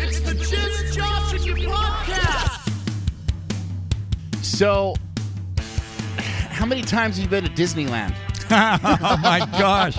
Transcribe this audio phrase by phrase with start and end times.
[0.00, 2.70] It's the Jim Josh and you podcast.
[4.42, 4.94] So,
[6.50, 8.14] how many times have you been to Disneyland?
[8.50, 9.96] oh my gosh.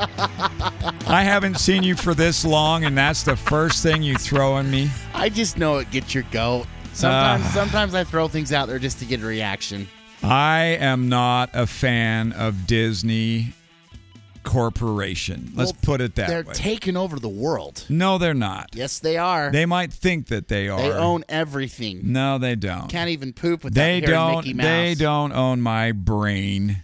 [1.07, 4.69] I haven't seen you for this long, and that's the first thing you throw on
[4.69, 4.89] me.
[5.13, 6.67] I just know it gets your goat.
[6.93, 7.51] Sometimes, ah.
[7.53, 9.87] sometimes I throw things out there just to get a reaction.
[10.21, 13.54] I am not a fan of Disney
[14.43, 15.51] Corporation.
[15.55, 16.42] Let's Well, put it that way.
[16.42, 17.86] They're taking over the world.
[17.89, 18.69] no, they're not.
[18.73, 19.51] Yes, they are.
[19.51, 20.79] They might think that they are.
[20.79, 22.01] They own everything.
[22.11, 22.89] No, they don't.
[22.89, 24.37] Can't even poop without they don't.
[24.37, 24.65] Mickey Mouse.
[24.65, 26.83] They don't own my brain.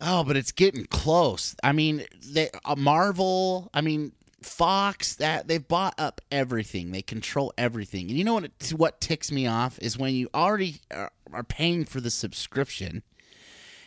[0.00, 1.54] Oh, but it's getting close.
[1.62, 3.70] I mean, they uh, Marvel.
[3.72, 4.12] I mean,
[4.44, 5.14] Fox.
[5.16, 6.92] That they've bought up everything.
[6.92, 8.08] They control everything.
[8.08, 8.44] And you know what?
[8.44, 13.02] It, what ticks me off is when you already are, are paying for the subscription,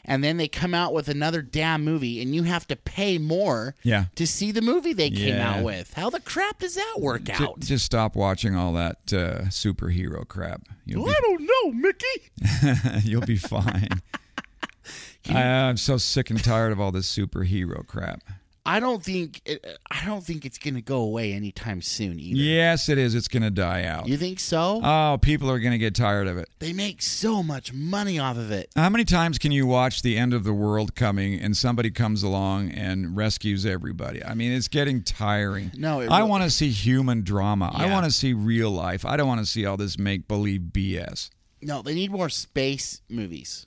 [0.06, 3.76] and then they come out with another damn movie, and you have to pay more.
[3.84, 4.06] Yeah.
[4.16, 5.56] To see the movie they came Yeah.
[5.58, 5.94] out with.
[5.94, 7.60] How the crap does that work out?
[7.60, 10.62] just stop watching all that uh, superhero crap.
[10.86, 13.02] You'll Well, I don't know, Mickey.
[13.10, 13.90] you'll be fine.
[15.30, 18.22] I, I'm so sick and tired of all this superhero crap.
[18.68, 22.38] I don't think it, I don't think it's gonna go away anytime soon either.
[22.40, 23.16] Yes, it is.
[23.16, 24.08] It's going to die out.
[24.08, 24.82] You think so?
[24.84, 26.50] Oh, people are going to get tired of it.
[26.60, 28.70] they make so much money off of it.
[28.76, 32.24] How many times can you watch the end of the world coming and somebody comes
[32.24, 34.24] along and rescues everybody?
[34.24, 35.72] I mean, it's getting tiring.
[35.78, 37.72] No, it I want to see human drama.
[37.74, 39.06] I want to see real life.
[39.06, 41.30] I don't want to see all this make believe BS.
[41.62, 43.66] No, they need more space movies.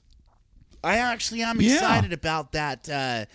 [0.83, 1.73] I actually am Yeah.
[1.73, 2.87] excited about that.
[2.89, 3.25] Uh,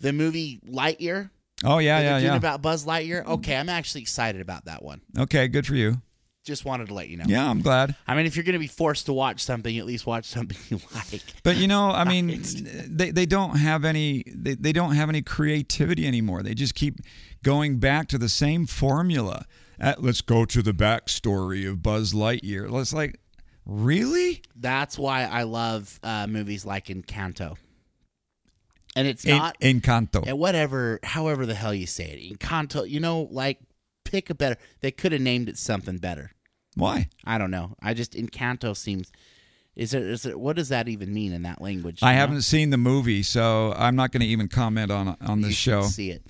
[0.00, 1.30] the movie Lightyear.
[1.64, 2.36] Oh yeah, yeah, yeah.
[2.36, 3.24] About Buzz Lightyear.
[3.26, 5.00] Okay, I'm actually excited about that one.
[5.18, 6.00] okay, good for you.
[6.44, 7.24] Just wanted to let you know.
[7.26, 7.96] Yeah, I'm glad.
[8.06, 10.56] I mean, if you're going to be forced to watch something, at least watch something
[10.68, 11.20] you like.
[11.42, 12.40] But you know, I mean,
[12.86, 16.44] they, they don't have any they, they don't have any creativity anymore.
[16.44, 17.00] They just keep
[17.42, 19.46] going back to the same formula.
[19.80, 22.70] Uh, let's go to the backstory of Buzz Lightyear.
[22.70, 23.18] Let's like,
[23.64, 24.42] really?
[24.54, 27.56] That's why I love uh, movies like Encanto.
[28.96, 30.26] And it's En- not Encanto.
[30.26, 32.88] and whatever, however the hell you say it, Encanto.
[32.88, 33.60] You know, like
[34.04, 34.56] pick a better.
[34.80, 36.32] They could have named it something better.
[36.74, 37.08] Why?
[37.24, 37.76] I don't know.
[37.80, 39.12] I just Encanto seems.
[39.76, 40.02] Is it?
[40.02, 40.40] Is it?
[40.40, 41.98] What does that even mean in that language?
[42.02, 42.20] I know?
[42.20, 45.82] haven't seen the movie, so I'm not going to even comment on on this show.
[45.82, 46.22] See it.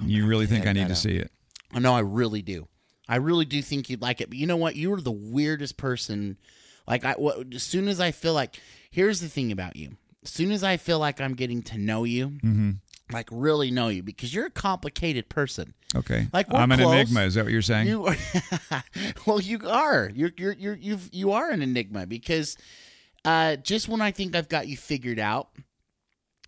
[0.00, 0.98] You really think I need to out.
[0.98, 1.30] see it?
[1.74, 2.68] Oh, no, I really do.
[3.08, 4.28] I really do think you'd like it.
[4.30, 4.76] But you know what?
[4.76, 6.38] You were the weirdest person.
[6.86, 8.58] Like I, what, as soon as I feel like,
[8.90, 9.96] here's the thing about you.
[10.24, 12.70] As soon as I feel like I'm getting to know you, Mm-hmm.
[13.12, 15.74] like really know you, because you're a complicated person.
[15.94, 16.26] Okay.
[16.32, 16.92] Like, I'm an close.
[16.94, 17.20] enigma.
[17.20, 17.86] Is that what you're saying?
[17.86, 18.14] You,
[19.26, 20.10] well, you are.
[20.14, 22.56] You're you're you're you you are an enigma because
[23.24, 25.50] uh, just when I think I've got you figured out,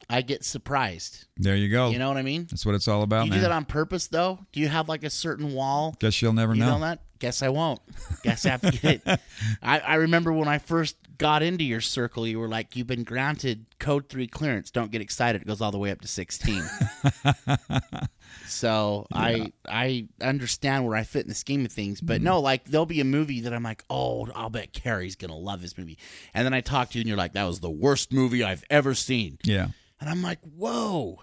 [0.09, 1.27] I get surprised.
[1.37, 1.91] there you go.
[1.91, 2.47] You know what I mean?
[2.49, 3.39] That's what it's all about, Do you man.
[3.39, 4.39] do that on purpose, though?
[4.53, 5.97] Do you have like a certain wall?
[5.99, 6.75] Guess you'll never You know.
[6.79, 7.01] know that?
[7.19, 7.81] Guess I won't.
[8.23, 9.21] Guess I have to get it.
[9.63, 13.05] I, I remember when I first got into your circle, you were like, "You've been
[13.05, 14.71] granted code three clearance.
[14.71, 15.41] Don't get excited.
[15.41, 16.63] It goes all the way up to 16.
[18.47, 22.25] so I I understand where I fit in the scheme of things, but mm-hmm.
[22.25, 25.63] no, like there'll be a movie that I'm like, "Oh, I'll bet Kerry's gonna love
[25.63, 25.99] this movie,"
[26.35, 28.65] and then I talk to you and you're like, "That was the worst movie I've
[28.71, 29.69] ever seen," Yeah.
[30.01, 31.23] And I'm like, "Whoa."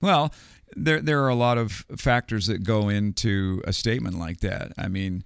[0.00, 0.34] Well,
[0.74, 4.72] there there are a lot of factors that go into a statement like that.
[4.76, 5.24] I mean,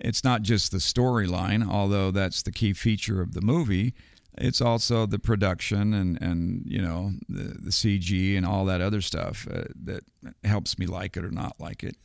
[0.00, 3.94] it's not just the storyline, although that's the key feature of the movie.
[4.36, 9.00] It's also the production and and you know the the CG and all that other
[9.00, 10.04] stuff uh, that
[10.42, 11.96] helps me like it or not like it.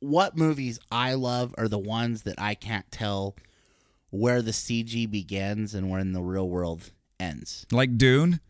[0.00, 3.36] what movies I love are the ones that I can't tell
[4.10, 7.66] where the CG begins and when the real world ends.
[7.70, 8.40] Like Dune.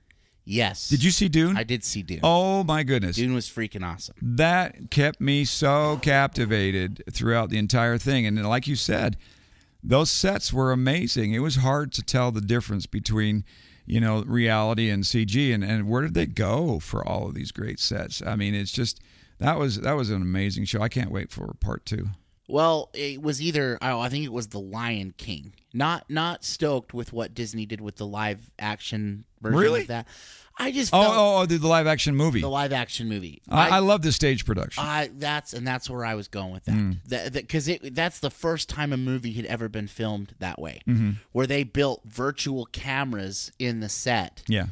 [0.50, 0.88] Yes.
[0.88, 1.56] Did you see Dune?
[1.56, 2.20] I did see Dune.
[2.22, 3.16] oh my goodness.
[3.16, 4.16] Dune was freaking awesome.
[4.20, 8.26] that kept me so captivated throughout the entire thing.
[8.26, 9.16] And like you said,
[9.82, 11.32] those sets were amazing.
[11.32, 13.44] It was hard to tell the difference between,
[13.86, 15.54] you know, reality and CG.
[15.54, 18.20] And, and where did they go for all of these great sets?
[18.20, 19.00] I mean, it's just
[19.38, 20.82] that was that was an amazing show.
[20.82, 22.08] I can't wait for part two.
[22.48, 25.54] Well, it was either oh, I think it was The Lion King.
[25.72, 29.80] Not not stoked with what Disney did with the live action version Really?
[29.82, 30.08] of that.
[30.60, 32.40] I just Oh, felt oh, oh, the, the live action movie.
[32.42, 33.40] the live action movie.
[33.48, 34.84] I, I love the stage production.
[34.84, 36.72] I that's and that's where I was going with that.
[36.72, 36.92] Hmm.
[37.06, 40.80] That because it that's the first time a movie had ever been filmed that way,
[40.86, 41.10] Mm-hmm.
[41.32, 44.66] where they built virtual cameras in the set, yeah.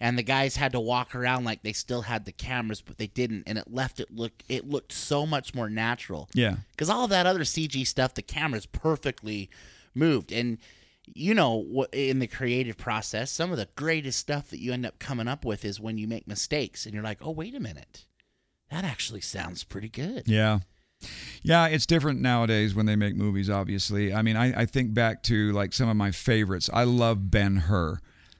[0.00, 3.06] and the guys had to walk around like they still had the cameras, but they
[3.08, 6.28] didn't, and it left it look it looked so much more natural.
[6.34, 6.56] Yeah.
[6.70, 9.50] because all of that other CG stuff, the cameras perfectly
[9.94, 10.58] moved, and
[11.12, 14.98] you know, in the creative process, some of the greatest stuff that you end up
[14.98, 18.06] coming up with is when you make mistakes and you're like, oh, wait a minute.
[18.70, 20.24] That actually sounds pretty good.
[20.26, 20.60] Yeah.
[21.42, 24.14] Yeah, it's different nowadays when they make movies, obviously.
[24.14, 26.70] I mean, I, I think back to like some of my favorites.
[26.72, 27.98] I love Ben Hur.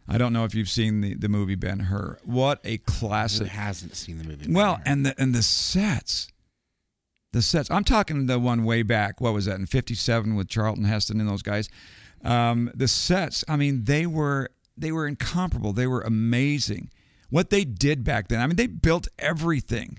[0.08, 2.18] I don't know if you've seen the, the movie Ben Hur.
[2.24, 3.48] What a Who classic.
[3.48, 4.50] hasn't seen the movie?
[4.50, 6.28] Well, and the and the sets.
[7.32, 7.70] The sets.
[7.70, 9.20] I'm talking the one way back.
[9.20, 11.68] What was that in '57 with Charlton Heston and those guys?
[12.24, 13.44] Um, the sets.
[13.48, 15.72] I mean, they were they were incomparable.
[15.72, 16.90] They were amazing.
[17.30, 18.40] What they did back then.
[18.40, 19.98] I mean, they built everything.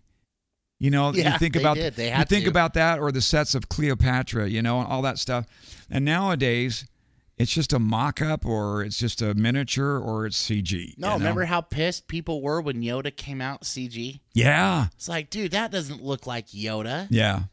[0.79, 1.95] You know, Yeah, you think about did.
[1.95, 2.49] They you think to.
[2.49, 4.49] about that or the sets of Cleopatra.
[4.49, 5.45] You know, and all that stuff.
[5.89, 6.85] And nowadays,
[7.37, 10.93] it's just a mock-up or it's just a miniature or it's CG.
[10.97, 11.17] no, you know?
[11.17, 14.19] remember how pissed people were when Yoda came out CG?
[14.33, 17.07] Yeah, It's like, dude, that doesn't look like Yoda.
[17.09, 17.43] yeah.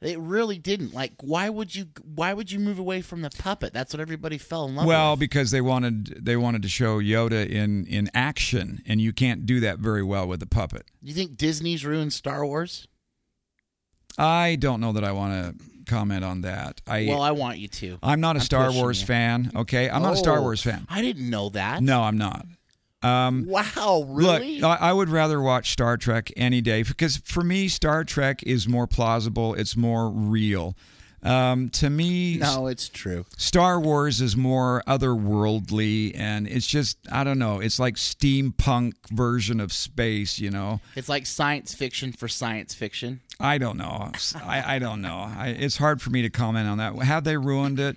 [0.00, 0.92] It really didn't.
[0.92, 1.86] Like, why would you?
[2.02, 3.72] Why would you move away from the puppet?
[3.72, 5.20] That's what everybody fell in love Well, with.
[5.20, 9.60] because they wanted they wanted to show Yoda in in action, and you can't do
[9.60, 10.90] that very well with the puppet.
[11.00, 12.86] You think Disney's ruined Star Wars?
[14.18, 16.80] I don't know that I want to comment on that.
[16.86, 17.98] I well, I want you to.
[18.02, 19.06] I'm not a I'm Star Wars you.
[19.06, 19.50] fan.
[19.56, 20.86] Okay, I'm not a Star Oh, Wars fan.
[20.90, 21.82] I didn't know that.
[21.82, 22.46] No, I'm not.
[23.04, 24.60] Um, Wow, really?
[24.60, 28.42] Look, I, I would rather watch Star Trek any day because for me, Star Trek
[28.44, 29.54] is more plausible.
[29.54, 30.74] It's more real.
[31.22, 33.24] Um, to me, no, it's true.
[33.38, 37.60] Star Wars is more otherworldly, and it's just I don't know.
[37.60, 40.80] It's like steampunk version of space, you know.
[40.94, 43.20] It's like science fiction for science fiction.
[43.40, 44.12] I don't know.
[44.44, 45.16] I, I don't know.
[45.16, 46.94] I, it's hard for me to comment on that.
[47.02, 47.96] Have they ruined it?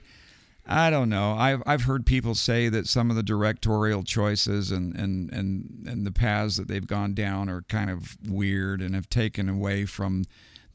[0.67, 1.33] I don't know.
[1.33, 6.05] I've I've heard people say that some of the directorial choices and and and and
[6.05, 10.25] the paths that they've gone down are kind of weird and have taken away from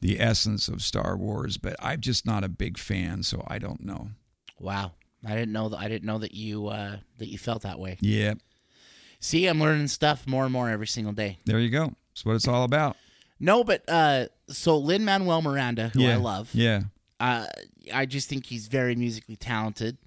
[0.01, 1.57] the essence of Star Wars.
[1.57, 4.09] But I'm just not a big fan, so I don't know.
[4.59, 4.93] Wow,
[5.25, 5.77] I didn't know that.
[5.77, 7.97] I didn't know that you uh, that you felt that way.
[8.01, 8.33] Yeah,
[9.19, 11.37] See, I'm learning stuff more and more every single day.
[11.45, 11.93] there you go.
[12.13, 12.97] That's what it's all about.
[13.39, 16.81] No, but uh, so Lin Manuel Miranda, who yeah, I love, Yeah,
[17.23, 17.45] uh,
[17.93, 19.97] I just think he's very musically talented.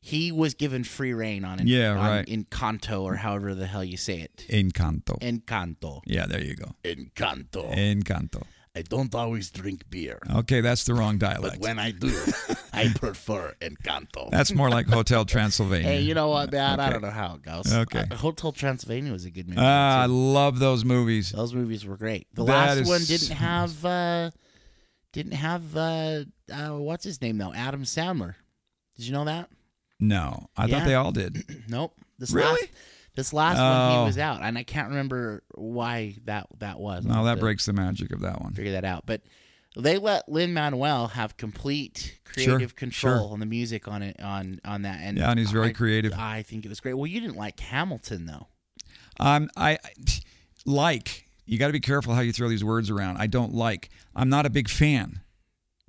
[0.00, 1.66] He was given free reign on it.
[1.68, 2.26] Yeah, on right.
[2.26, 4.44] Encanto or however the hell you say it.
[4.48, 5.14] Encanto.
[5.20, 6.00] Encanto.
[6.06, 6.74] Yeah, there you go.
[6.84, 7.72] Encanto.
[7.74, 8.42] Encanto.
[8.74, 11.56] I don't always drink beer, Okay, that's the wrong dialect.
[11.56, 12.10] but when I do,
[12.72, 14.30] I prefer Encanto.
[14.30, 15.86] That's more like Hotel Transylvania.
[15.86, 16.80] Hey, you know what, man?
[16.80, 17.70] I don't know how it goes.
[17.70, 18.04] Okay.
[18.10, 19.60] Uh, Hotel Transylvania was a good movie.
[19.62, 21.32] Ah, I love those movies.
[21.32, 22.26] Those movies were great.
[22.32, 24.30] The That last one didn't have uh
[25.12, 27.52] didn't have uh, uh what's his name though?
[27.54, 28.34] Adam Sandler.
[28.96, 29.48] Did you know that?
[30.00, 30.78] No, I Yeah.
[30.80, 31.44] thought they all did.
[31.68, 31.94] Nope.
[32.18, 32.50] This Really?
[32.52, 32.68] last
[33.14, 34.00] this last one Oh.
[34.00, 37.04] he was out, and I can't remember why that that was.
[37.04, 38.54] No, that breaks the magic of that one.
[38.54, 39.04] figure that out.
[39.06, 39.22] But
[39.76, 43.32] they let Lin Manuel have complete creative Sure, control sure.
[43.32, 45.00] on the music on it on on that.
[45.02, 46.12] And Yeah, and he's very I- creative.
[46.14, 46.94] I think it was great.
[46.94, 48.48] Well, you didn't like Hamilton though.
[49.20, 49.78] Um, I, I
[50.64, 51.28] like.
[51.44, 53.18] You got to be careful how you throw these words around.
[53.18, 53.90] I don't like.
[54.14, 55.20] I'm not a big fan.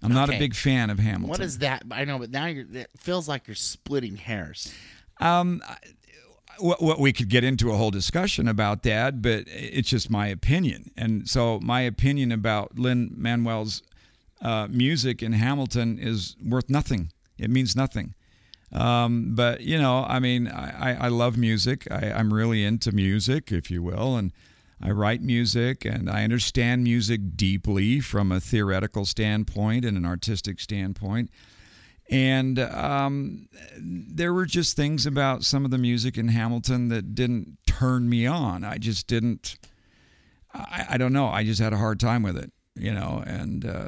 [0.01, 1.29] I'm not a big fan of Hamilton.
[1.29, 1.83] What is that?
[1.89, 2.65] I know, but now you're.
[2.73, 4.73] It feels like you're splitting hairs.
[5.21, 5.61] Um,
[6.59, 10.27] what, what we could get into a whole discussion about that, but it's just my
[10.27, 10.91] opinion.
[10.97, 13.81] And so my opinion about Lin Manuel's
[14.41, 17.11] uh, music in Hamilton is worth nothing.
[17.37, 18.13] It means nothing.
[18.71, 21.87] Um, but you know, I mean, I, I, I love music.
[21.91, 24.31] I, I'm really into music, if you will, and
[24.81, 30.59] I write music and I understand music deeply from a theoretical standpoint and an artistic
[30.59, 31.29] standpoint.
[32.09, 33.47] And um,
[33.79, 38.27] there were just things about some of the music in Hamilton that didn't turn me
[38.27, 38.63] on.
[38.63, 39.57] I just didn't.
[40.53, 41.27] I, I don't know.
[41.27, 43.23] I just had a hard time with it, you know.
[43.25, 43.87] And uh,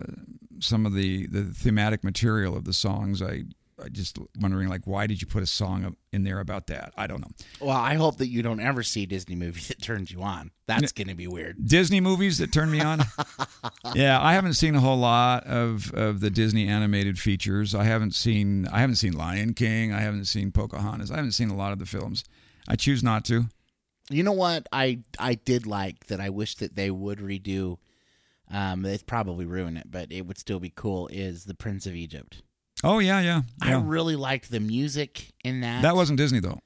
[0.60, 5.08] some of the the thematic material of the songs, I I just wondering like, why
[5.08, 6.94] did you put a song in there about that?
[6.98, 7.32] I don't know.
[7.60, 10.52] Well, I hope that you don't ever see a Disney movie that turns you on.
[10.68, 11.68] That's going to be weird.
[11.68, 13.02] Disney movies that turn me on.
[13.96, 17.76] yeah, I haven't seen a whole lot of, of the Disney animated features.
[17.76, 19.94] I haven't seen I haven't seen Lion King.
[19.94, 21.12] I haven't seen Pocahontas.
[21.12, 22.24] I haven't seen a lot of the films.
[22.68, 23.46] I choose not to.
[24.10, 24.68] You know what?
[24.72, 26.20] I I did like that.
[26.20, 27.78] I wish that they would redo.
[28.52, 31.08] Um, they'd probably ruin it, but it would still be cool.
[31.12, 32.44] Is the Prince of Egypt?
[32.84, 33.42] Oh yeah, yeah.
[33.62, 35.82] I really liked the music in that.
[35.82, 36.60] that wasn't Disney though.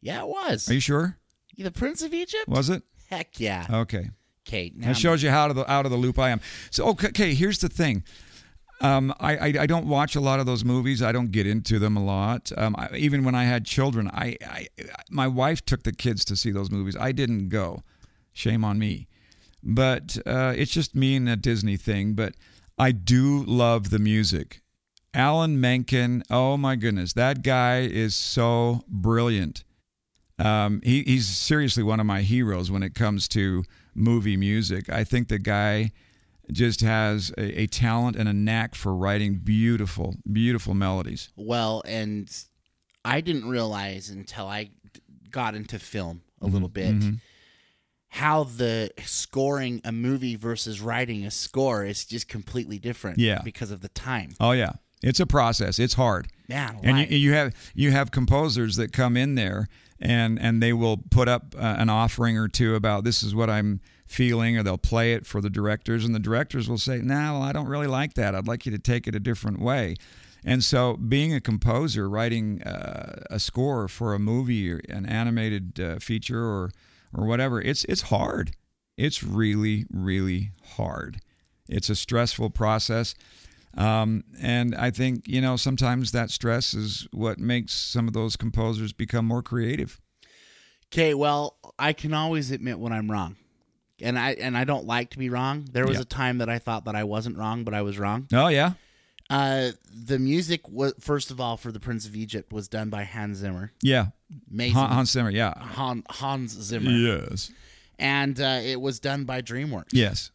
[0.00, 0.68] Yeah, it was.
[0.68, 1.18] Are you sure?
[1.56, 2.48] the Prince of Egypt?
[2.48, 2.82] Was it?
[3.08, 3.66] Heck yeah.
[3.70, 4.10] Okay.
[4.44, 4.76] Kate.
[4.76, 6.40] Now That shows you how out of the out of the loop I am.
[6.70, 8.04] So okay, okay here's the thing.
[8.80, 11.00] Um, I, I I don't watch a lot of those movies.
[11.02, 12.52] I don't get into them a lot.
[12.56, 14.66] Um, I, even when I had children, I, I
[15.10, 16.96] my wife took the kids to see those movies.
[16.98, 17.82] I didn't go.
[18.32, 19.06] Shame on me.
[19.62, 22.14] But uh, it's just me and a Disney thing.
[22.14, 22.34] But
[22.78, 24.60] I do love the music.
[25.14, 26.22] Alan Menken.
[26.30, 29.64] Oh my goodness, that guy is so brilliant.
[30.38, 33.62] Um, he, he's seriously one of my heroes when it comes to
[33.94, 34.90] movie music.
[34.90, 35.92] I think the guy
[36.50, 41.30] just has a, a talent and a knack for writing beautiful, beautiful melodies.
[41.36, 42.28] Well, and
[43.04, 44.70] I didn't realize until I
[45.30, 47.10] got into film a little Mm-hmm.
[47.10, 47.18] bit
[48.08, 53.18] how the scoring a movie versus writing a score is just completely different.
[53.18, 53.40] Yeah.
[53.42, 54.30] because of the time.
[54.38, 54.72] Oh yeah,
[55.04, 55.78] it's a process.
[55.78, 56.28] It's hard.
[56.82, 59.68] Man, and you, you have you have composers that come in there
[60.00, 63.48] and and they will put up uh, an offering or two about this is what
[63.48, 67.34] I'm feeling, or they'll play it for the directors, and the directors will say, "No,
[67.34, 68.34] well, I don't really like that.
[68.34, 69.96] I'd like you to take it a different way."
[70.44, 75.80] And so, being a composer, writing uh, a score for a movie, or an animated
[75.80, 76.70] uh, feature, or
[77.12, 78.52] or whatever, it's it's hard.
[78.96, 81.20] It's really, really hard.
[81.68, 83.14] It's a stressful process.
[83.76, 88.36] Um, and I think, you know, sometimes that stress is what makes some of those
[88.36, 90.00] composers become more creative.
[90.92, 93.36] Okay, well, I can always admit when I'm wrong.
[94.00, 95.66] And I and I don't like to be wrong.
[95.72, 96.02] There was Yeah.
[96.02, 98.26] a time that I thought that I wasn't wrong, but I was wrong.
[98.32, 98.72] Oh, yeah.
[99.30, 103.04] Uh, the music was first of all for the Prince of Egypt was done by
[103.04, 103.72] Hans Zimmer.
[103.82, 104.08] Yeah.
[104.50, 104.74] Amazing.
[104.74, 105.30] Han- Hans Zimmer.
[105.30, 105.54] Yeah.
[105.58, 106.90] Han, Hans Zimmer.
[106.90, 107.50] Yes.
[107.98, 109.90] And uh, it was done by DreamWorks.
[109.92, 110.30] Yes.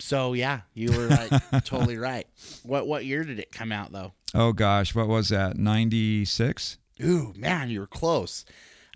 [0.00, 1.30] So yeah, you were like
[1.64, 2.26] totally right.
[2.62, 4.12] What what year did it come out though?
[4.34, 4.94] Oh, gosh.
[4.94, 5.56] What was that?
[5.56, 6.78] 96?
[7.02, 8.44] Ooh, man, you were close.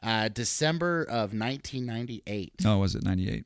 [0.03, 2.53] Uh, December of 1998.
[2.65, 3.45] Oh, was it 98?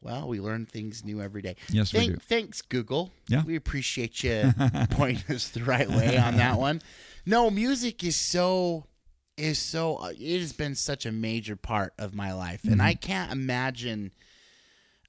[0.00, 1.56] Well, we learn things new every day.
[1.70, 2.16] Yes, we do.
[2.16, 3.10] Thanks, Google.
[3.28, 3.42] Yeah.
[3.44, 4.52] We appreciate you
[4.90, 6.82] pointing us the right way on that one.
[7.24, 8.84] No, music is so
[9.36, 12.80] is so uh, it has been such a major part of my life, and Mm-hmm.
[12.82, 14.10] I can't imagine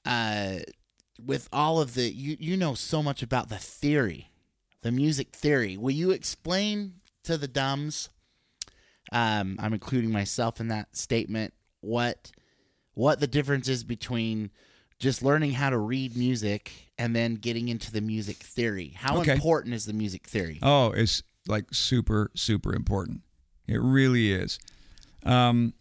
[0.06, 0.60] uh
[1.24, 4.30] with all of the you you know so much about the theory,
[4.82, 5.78] the music theory.
[5.78, 8.10] Will you explain to the dumbs?
[9.12, 11.54] Um, I'm including myself in that statement.
[11.82, 12.32] What
[12.94, 14.50] what the difference is between
[15.00, 18.94] just learning how to read music and then getting into the music theory.
[18.96, 19.34] How Okay.
[19.34, 20.58] important is the music theory?
[20.62, 23.22] Oh, it's like super, super important.
[23.68, 24.58] It really is.
[25.24, 25.74] Um,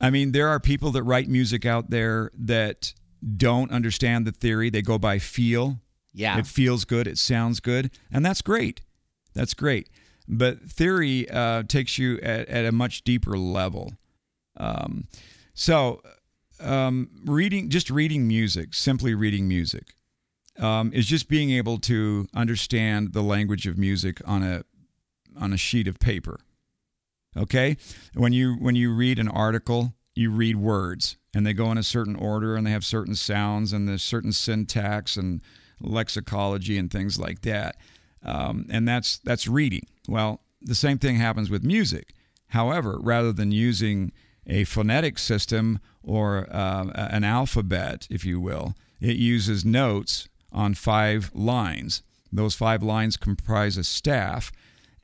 [0.00, 2.92] I mean, there are people that write music out there that
[3.36, 4.70] don't understand the theory.
[4.70, 5.80] They go by feel.
[6.12, 6.38] Yeah.
[6.38, 7.06] It feels good.
[7.06, 7.90] It sounds good.
[8.10, 8.82] And that's great.
[9.34, 9.88] That's great.
[10.28, 13.94] But theory uh, takes you at, at a much deeper level.
[14.56, 15.04] Um,
[15.54, 16.02] so,
[16.60, 19.94] um, reading, just reading music, simply reading music,
[20.58, 24.64] um, is just being able to understand the language of music on a
[25.40, 26.40] on a sheet of paper.
[27.36, 27.76] Okay,
[28.14, 31.82] when you when you read an article, you read words, and they go in a
[31.82, 35.40] certain order, and they have certain sounds, and there's certain syntax and
[35.82, 37.76] lexicology and things like that,
[38.22, 39.86] um, and that's that's reading.
[40.08, 42.14] Well, the same thing happens with music.
[42.48, 44.12] However, rather than using
[44.46, 51.30] a phonetic system or uh, an alphabet, if you will, it uses notes on five
[51.34, 52.02] lines.
[52.32, 54.52] Those five lines comprise a staff,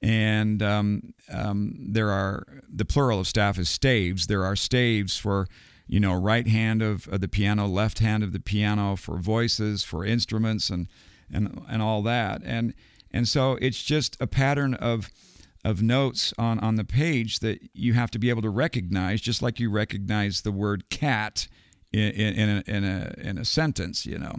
[0.01, 4.27] and um, um, there are the plural of staff is staves.
[4.27, 5.49] There are staves for
[5.89, 9.83] you know right hand of, of the piano, left hand of the piano for voices,
[9.83, 10.87] for instruments, and
[11.33, 12.43] and and all that.
[12.45, 12.75] And
[13.11, 15.11] and so it's just a pattern of
[15.65, 19.43] of notes on on the page that you have to be able to recognize, just
[19.43, 21.49] like you recognize the word cat
[21.93, 24.07] in in, in, a, in a in a sentence.
[24.07, 24.35] You know,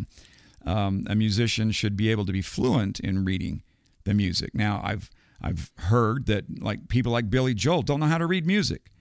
[0.66, 3.64] um, a musician should be able to be fluent in reading
[4.04, 4.54] the music.
[4.54, 5.10] Now, I've
[5.42, 8.92] I've heard that like people like Billy Joel don't know how to read music,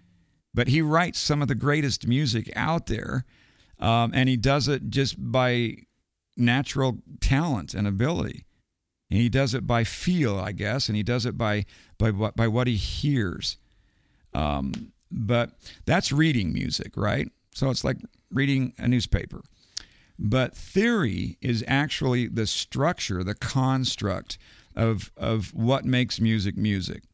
[0.54, 3.24] but he writes some of the greatest music out there,
[3.78, 5.76] um, and he does it just by
[6.36, 8.44] natural talent and ability.
[9.10, 11.64] And he does it by feel, I guess, and he does it by
[11.96, 13.56] by what by what he hears.
[14.34, 15.52] Um, but
[15.86, 17.30] that's reading music, right?
[17.54, 17.98] So it's like
[18.30, 19.42] reading a newspaper.
[20.18, 24.36] But theory is actually the structure, the construct
[24.76, 27.04] of of what makes music music.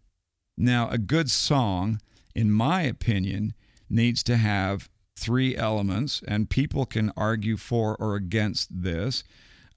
[0.57, 2.01] Now, a good song,
[2.35, 3.55] in my opinion,
[3.89, 9.25] needs to have three elements, and people can argue for or against this.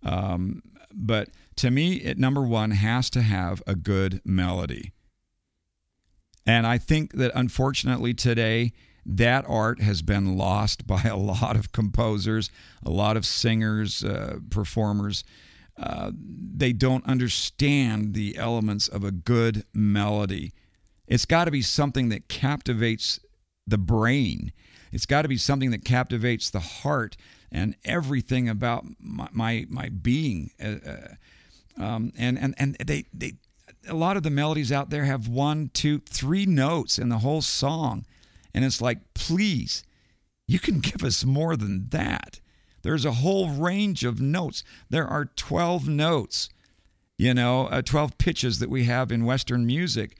[0.03, 4.91] Um, but to me, it number one has to have a good melody.
[6.45, 8.73] And I think that unfortunately today,
[9.05, 12.49] that art has been lost by a lot of composers,
[12.83, 15.23] a lot of singers, uh, performers.
[15.77, 20.53] Uh, they don't understand the elements of a good melody.
[21.07, 23.19] It's got to be something that captivates
[23.65, 24.51] the brain.
[24.91, 27.17] It's got to be something that captivates the heart
[27.51, 30.51] and everything about my my, my being.
[30.61, 31.15] Uh, uh,
[31.79, 33.33] Um, and and and they they
[33.87, 37.41] a lot of the melodies out there have one, two, three notes in the whole
[37.41, 38.05] song,
[38.53, 39.83] and it's like, please,
[40.47, 42.39] you can give us more than that.
[42.81, 44.63] There's a whole range of notes.
[44.89, 46.49] There are 12 notes,
[47.17, 50.17] you know, uh, 12 pitches that we have in Western music.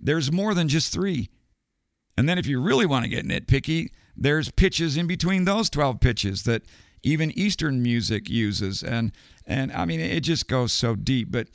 [0.00, 1.28] There's more than just three.
[2.16, 6.00] And then if you really want to get nitpicky, there's pitches in between those 12
[6.00, 6.62] pitches that
[7.02, 8.82] even Eastern music uses.
[8.82, 9.12] And,
[9.46, 11.30] and I mean, it just goes so deep.
[11.30, 11.48] But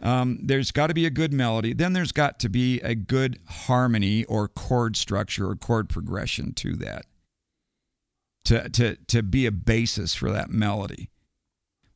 [0.00, 1.72] um, there's got to be a good melody.
[1.72, 6.76] Then there's got to be a good harmony or chord structure or chord progression to
[6.76, 7.04] that
[8.46, 11.10] to, to, to be a basis for that melody.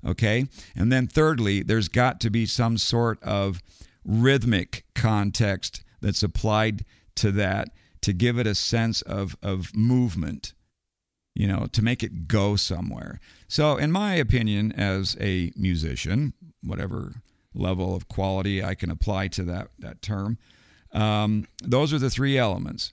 [0.04, 0.46] Okay?
[0.74, 3.62] And then thirdly, there's got to be some sort of
[4.04, 6.84] rhythmic context that's applied
[7.16, 7.68] to that
[8.02, 10.54] to give it a sense of, of movement,
[11.34, 13.20] you know, to make it go somewhere.
[13.48, 17.22] So, in my opinion, as a musician, whatever
[17.54, 20.38] level of quality I can apply to that, that term,
[20.92, 22.92] um, those are the three elements.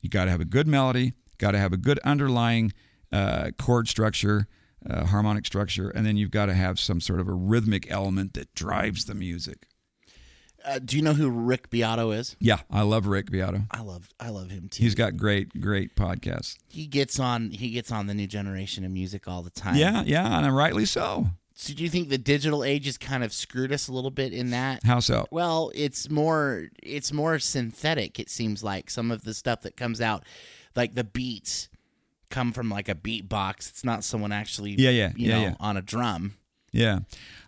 [0.00, 2.72] You got to have a good melody, got to have a good underlying
[3.12, 4.46] uh, chord structure,
[4.88, 8.34] uh, harmonic structure, and then you've got to have some sort of a rhythmic element
[8.34, 9.66] that drives the music.
[10.64, 12.36] Uh, do you know who Rick Beato is?
[12.38, 13.62] Yeah, I love Rick Beato.
[13.70, 14.82] I love I love him too.
[14.82, 16.56] He's got great, great podcasts.
[16.68, 19.76] he gets on he gets on the new generation of music all the time.
[19.76, 21.28] Yeah, yeah, and rightly so.
[21.54, 24.32] So do you think the digital age has kind of screwed us a little bit
[24.32, 24.82] in that?
[24.84, 25.26] How so?
[25.30, 28.18] Well, it's more it's more synthetic.
[28.18, 30.24] It seems like some of the stuff that comes out,
[30.74, 31.68] like the beats,
[32.30, 33.68] come from like a beatbox.
[33.70, 35.54] It's not someone actually, Yeah, yeah, you yeah, know, yeah.
[35.60, 36.34] on a drum.
[36.72, 37.00] Yeah.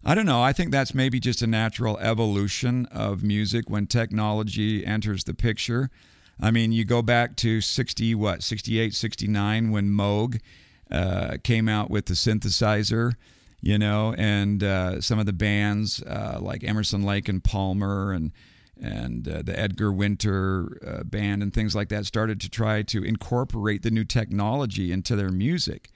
[0.04, 0.42] I don't know.
[0.42, 5.90] I think that's maybe just a natural evolution of music when technology enters the picture.
[6.40, 10.40] I mean, you go back to 60, what, 68, 69 when Moog
[10.90, 13.14] uh, came out with the synthesizer,
[13.60, 18.32] you know, and uh, some of the bands uh, like Emerson, Lake and Palmer and
[18.80, 23.04] and uh, the Edgar Winter uh, band and things like that started to try to
[23.04, 25.88] incorporate the new technology into their music.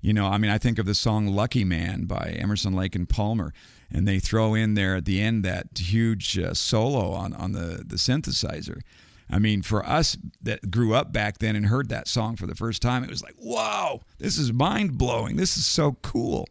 [0.00, 3.08] You know, I mean, I think of the song Lucky Man by Emerson, Lake and
[3.08, 3.52] Palmer,
[3.90, 7.82] and they throw in there at the end that huge uh, solo on, on the,
[7.84, 8.82] the synthesizer.
[9.30, 12.54] I mean, for us that grew up back then and heard that song for the
[12.54, 15.36] first time, it was like, whoa, this is mind blowing.
[15.36, 16.48] This is so cool,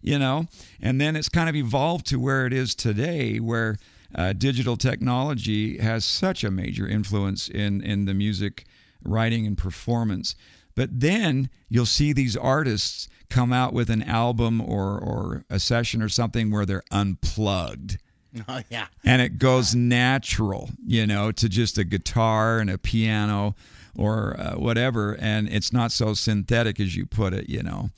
[0.00, 0.46] you know?
[0.80, 3.76] And then it's kind of evolved to where it is today, where
[4.14, 8.66] uh, digital technology has such a major influence in, in the music
[9.04, 10.34] writing and performance.
[10.74, 16.02] But then you'll see these artists come out with an album or, or a session
[16.02, 17.98] or something where they're unplugged
[18.48, 18.86] Oh yeah.
[19.04, 23.54] and it goes natural, you know, to just a guitar and a piano
[23.96, 25.16] or uh, whatever.
[25.20, 27.90] And it's not so synthetic as you put it, you know,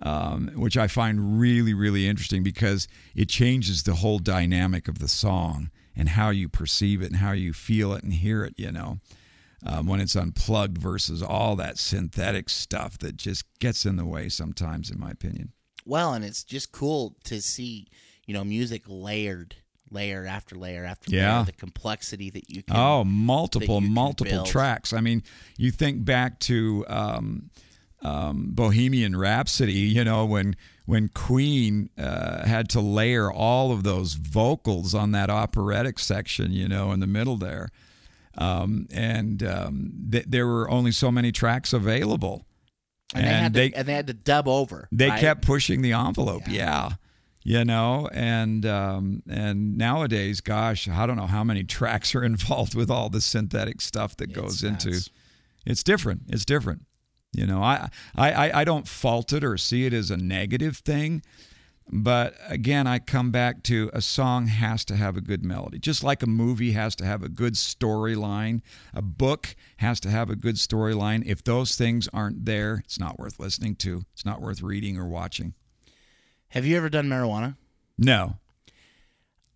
[0.00, 5.08] um, which I find really, really interesting because it changes the whole dynamic of the
[5.08, 8.72] song and how you perceive it and how you feel it and hear it, you
[8.72, 9.00] know
[9.64, 14.28] um, when it's unplugged versus all that synthetic stuff that just gets in the way
[14.28, 15.52] sometimes, in my opinion.
[15.86, 17.86] Well, and it's just cool to see,
[18.26, 19.56] you know, music layered,
[19.90, 21.36] layer after layer after Yeah.
[21.36, 22.76] layer, the complexity that you can.
[22.76, 24.92] Oh, multiple, multiple tracks.
[24.92, 25.22] I mean,
[25.58, 27.50] you think back to um,
[28.02, 34.14] um, Bohemian Rhapsody, you know, when when Queen uh, had to layer all of those
[34.14, 37.70] vocals on that operatic section, you know, in the middle there.
[38.36, 42.44] Um, and um, th- there were only so many tracks available.
[43.14, 44.88] and, they had to, and they had to dub over.
[44.90, 45.20] they right?
[45.20, 46.90] kept pushing the envelope yeah,
[47.44, 52.74] you know and um, and nowadays gosh i don't know how many tracks are involved
[52.74, 54.98] with all the synthetic stuff that It's goes into
[55.66, 56.86] it's different it's different
[57.32, 61.22] you know I I- i don't fault it or see it as a negative thing
[61.90, 65.78] but again i come back to a song has to have a good melody.
[65.78, 70.30] Just like a movie has to have a good storyline a book has to have
[70.30, 71.24] a good storyline.
[71.26, 74.04] If those things aren't there it's not worth listening to.
[74.12, 75.54] It's not worth reading or watching.
[76.48, 77.56] Have you ever done marijuana?
[77.98, 78.36] no.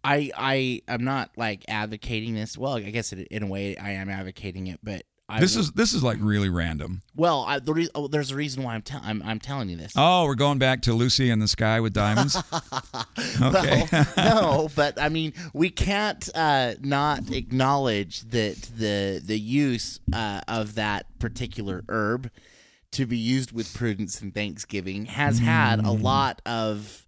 [0.05, 2.57] I I am not like advocating this.
[2.57, 5.73] Well, I guess it, in a way I am advocating it, but I this is
[5.73, 7.45] this is like really random well.
[7.47, 9.93] I, the re- oh, there's a reason why I'm, tell I'm I'm telling you this.
[9.97, 12.35] oh we're going back to lucy in the sky with diamonds
[13.43, 20.01] okay Well, no, but I mean, we can't uh, not acknowledge that the the use
[20.13, 22.31] uh, of that particular herb
[22.93, 25.87] to be used with prudence and Thanksgiving has had Mm.
[25.87, 27.05] a lot of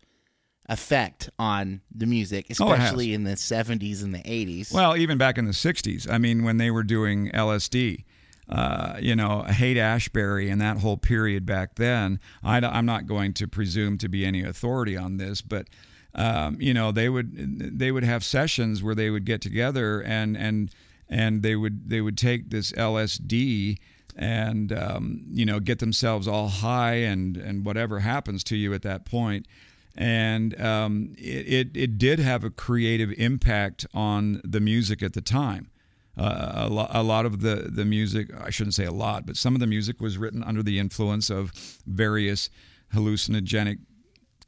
[0.71, 4.73] effect on the music, Oh, especially in the '70s and the '80s.
[4.73, 8.05] Well, even back in the 60s, I mean, when they were doing LSD,
[8.49, 13.35] uh, you know, Haight Ashbury and that whole period back then, I, am not going
[13.35, 15.69] to presume to be any authority on this, but
[16.15, 20.37] um, you know, they would they would have sessions where they would get together and
[20.37, 20.71] and
[21.09, 23.79] and they would they would take this LSD
[24.17, 28.83] and um, you know get themselves all high and and whatever happens to you at
[28.83, 29.47] that point
[29.97, 35.21] and um, it, it, it did have a creative impact on the music at the
[35.21, 35.71] time
[36.17, 39.37] uh, a, lo- a lot of the, the music i shouldn't say a lot but
[39.37, 41.53] some of the music was written under the influence of
[41.87, 42.51] various
[42.95, 43.79] hallucinogenic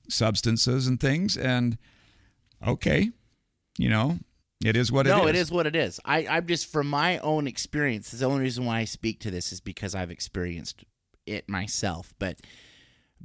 [0.09, 1.79] substances and things and
[2.67, 3.11] okay
[3.79, 4.19] you know
[4.65, 5.17] it is what it is.
[5.17, 6.01] no, it is it is what it is.
[6.05, 8.11] I, I'm just from my own experience.
[8.11, 10.85] The only reason why I speak to this is because I've experienced
[11.27, 12.15] it myself.
[12.19, 12.39] But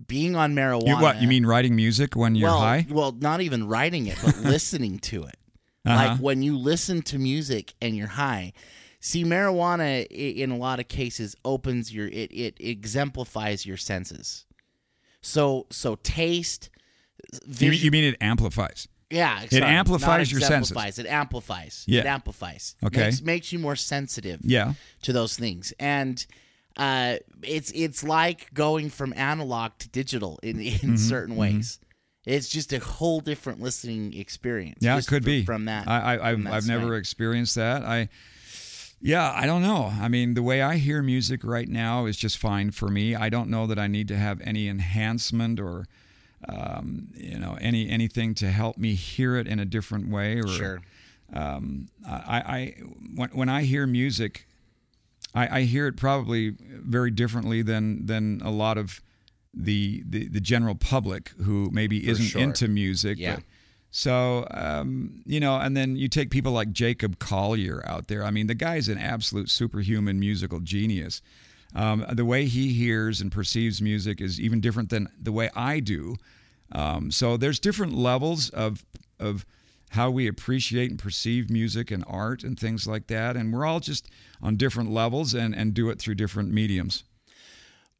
[0.06, 3.42] being on marijuana, you, what you mean writing music when you're well, high Well, not
[3.42, 5.38] even writing it, but listening to it.
[5.86, 5.96] Uh-huh.
[5.96, 8.54] Like when you listen to music and you're high.
[9.00, 14.46] See, marijuana in a lot of cases opens your it it exemplifies your senses.
[15.22, 16.70] So so taste,
[17.32, 21.00] you, vision, you mean it amplifies yeah, It amplifies your senses.
[21.00, 21.86] It amplifies.
[21.88, 22.02] Yeah.
[22.02, 22.76] It amplifies.
[22.84, 23.06] Okay.
[23.06, 25.74] Makes, makes you more sensitive yeah to those things.
[25.80, 26.26] And
[26.78, 31.80] uh, it's it's like going from analog to digital in, in Mm-hmm, certain ways.
[32.26, 34.80] It's just a whole different listening experience.
[34.82, 35.88] Yeah, it could be from that.
[35.88, 37.84] I, I, I've, that I've never experienced that.
[37.84, 38.10] I,
[39.00, 39.94] yeah, I don't know.
[39.98, 43.16] I mean, the way I hear music right now is just fine for me.
[43.16, 45.86] I don't know that I need to have any enhancement or,
[46.50, 50.40] um, you know, any anything to help me hear it in a different way.
[50.40, 50.82] Or, Sure.
[51.32, 52.76] Um, I, I
[53.16, 54.47] when, when I hear music,
[55.34, 59.02] I, I hear it probably very differently than than a lot of
[59.54, 62.42] the the, the general public who maybe isn't sure.
[62.42, 63.18] into music.
[63.18, 63.36] Yeah.
[63.36, 63.44] But,
[63.90, 68.24] so um, you know, and then you take people like Jacob Collier out there.
[68.24, 71.22] I mean, the guy's an absolute superhuman musical genius.
[71.76, 75.80] Um, the way he hears and perceives music is even different than the way I
[75.80, 76.16] do.
[76.72, 78.86] Um, so there's different levels of
[79.20, 79.46] of
[79.92, 83.80] how we appreciate and perceive music and art and things like that, and we're all
[83.80, 84.10] just
[84.42, 87.04] on different levels and and do it through different mediums.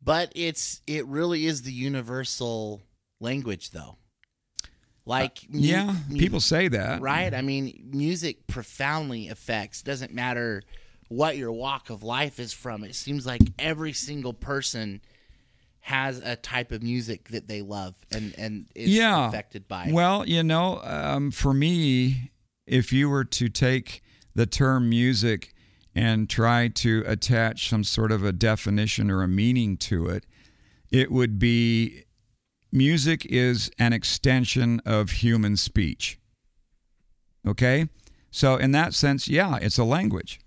[0.02, 2.82] But it's it really is the universal
[3.20, 3.98] language, though.
[5.06, 7.34] Like uh, mu- Yeah, mu- people say that, right?
[7.34, 9.82] I mean, music profoundly affects.
[9.82, 10.64] Doesn't matter
[11.08, 12.84] what your walk of life is from.
[12.84, 15.00] It seems like every single person
[15.88, 19.30] has a type of music that they love and and is yeah.
[19.30, 19.86] affected by.
[19.86, 19.94] It.
[19.94, 22.32] Well, you know, um, for me,
[22.66, 24.04] if you were to take
[24.36, 25.54] the term music
[25.96, 30.26] and try to attach some sort of a definition or a meaning to it,
[30.92, 32.04] it would be
[32.70, 36.20] music is an extension of human speech.
[37.48, 37.88] Okay?
[38.30, 40.42] So, in that sense, yeah, it's a language.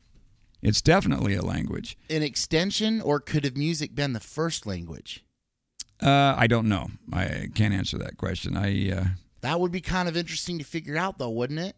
[0.60, 1.96] It's definitely a language.
[2.10, 5.24] An extension, or could have music been the first language?
[6.02, 6.88] Uh, I don't know.
[7.12, 8.56] I can't answer that question.
[8.56, 9.04] I uh,
[9.42, 11.76] That would be kind of interesting to figure out, though, wouldn't it?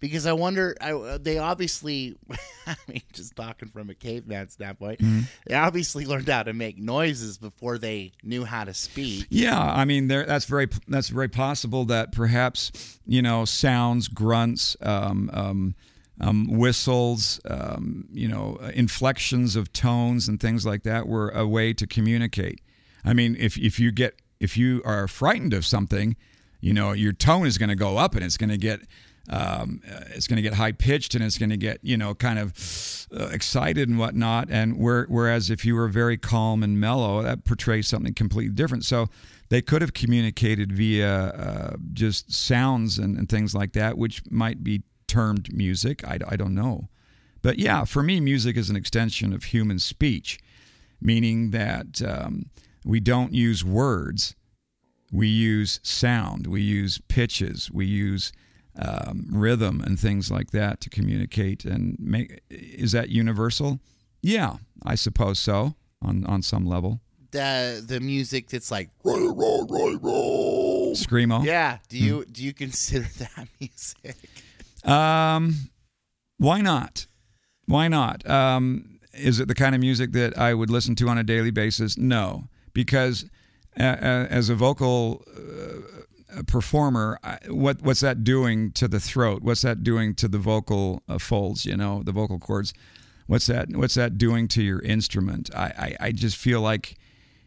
[0.00, 2.16] Because I wonder, I, uh, they obviously,
[2.68, 5.22] I mean, just talking from a caveman standpoint, Mm-hmm.
[5.46, 9.26] they obviously learned how to make noises before they knew how to speak.
[9.28, 14.76] Yeah, I mean, there, that's very that's very possible that perhaps you know sounds, grunts,
[14.82, 15.74] um, um,
[16.20, 21.72] um, whistles, um, you know, inflections of tones and things like that were a way
[21.72, 22.60] to communicate.
[23.04, 26.16] I mean, if if you get if you are frightened of something,
[26.60, 28.80] you know, your tone is going to go up and it's going to get
[29.30, 32.14] um, uh, it's going to get high pitched and it's going to get you know
[32.14, 32.54] kind of
[33.14, 34.48] uh, excited and whatnot.
[34.50, 38.84] And where, whereas if you were very calm and mellow, that portrays something completely different.
[38.84, 39.08] So
[39.48, 44.62] they could have communicated via uh, just sounds and, and things like that, which might
[44.62, 46.06] be termed music.
[46.06, 46.88] I, I don't know.
[47.40, 50.38] But yeah, for me, music is an extension of human speech,
[51.00, 52.50] meaning that um,
[52.88, 54.34] we don't use words,
[55.12, 58.32] we use sound, we use pitches, we use
[58.76, 62.40] um, rhythm and things like that to communicate and make.
[62.48, 63.78] Is that universal?
[64.22, 67.00] Yeah, I suppose so on on some level.
[67.30, 68.88] The the music that's like,
[70.94, 71.44] Screamo.
[71.44, 71.78] yeah.
[71.90, 74.16] Do you do you consider that music?
[74.82, 75.70] Um,
[76.38, 77.06] why not?
[77.66, 78.26] Why not?
[78.28, 81.50] Um, is it the kind of music that I would listen to on a daily
[81.50, 81.98] basis?
[81.98, 82.48] No,
[82.78, 83.24] because
[83.76, 89.42] as a vocal uh, performer, what what's that doing to the throat?
[89.42, 91.66] What's that doing to the vocal uh, folds?
[91.66, 92.72] You know, the vocal cords.
[93.26, 93.74] What's that?
[93.74, 95.50] What's that doing to your instrument?
[95.56, 96.96] I, I, I just feel like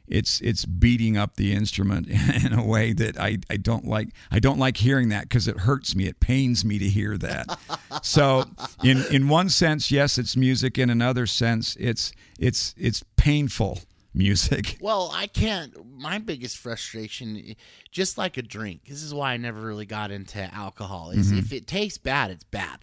[0.05, 2.09] it's it's beating up the instrument
[2.43, 5.59] in a way that I, I don't like I don't like hearing that because it
[5.59, 7.57] hurts me it pains me to hear that
[8.01, 8.43] so
[8.83, 13.79] in in one sense yes it's music in another sense it's it's it's painful
[14.13, 14.77] music.
[14.81, 15.73] Well, I can't.
[15.97, 17.55] My biggest frustration,
[17.91, 21.11] just like a drink, this is why I never really got into alcohol.
[21.11, 21.39] Is Mm-hmm.
[21.39, 22.79] if it tastes bad, it's bad.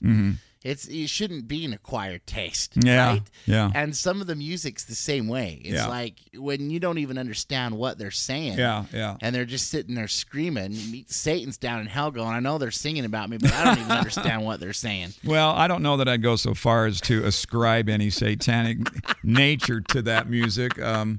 [0.68, 2.74] It's it shouldn't be an acquired taste.
[2.85, 3.22] Yeah, right?
[3.46, 3.70] yeah.
[3.74, 5.61] And some of the music's the same way.
[5.64, 5.87] It's Yeah.
[5.87, 8.59] like when you don't even understand what they're saying.
[8.59, 9.16] Yeah, yeah.
[9.22, 10.74] And they're just sitting there screaming.
[11.09, 13.92] Satan's down in hell going, I know they're singing about me, but I don't even
[13.92, 15.14] understand what they're saying.
[15.24, 18.78] Well, I don't know that I'd go so far as to ascribe any satanic
[19.24, 20.78] nature to that music.
[20.81, 21.18] Um,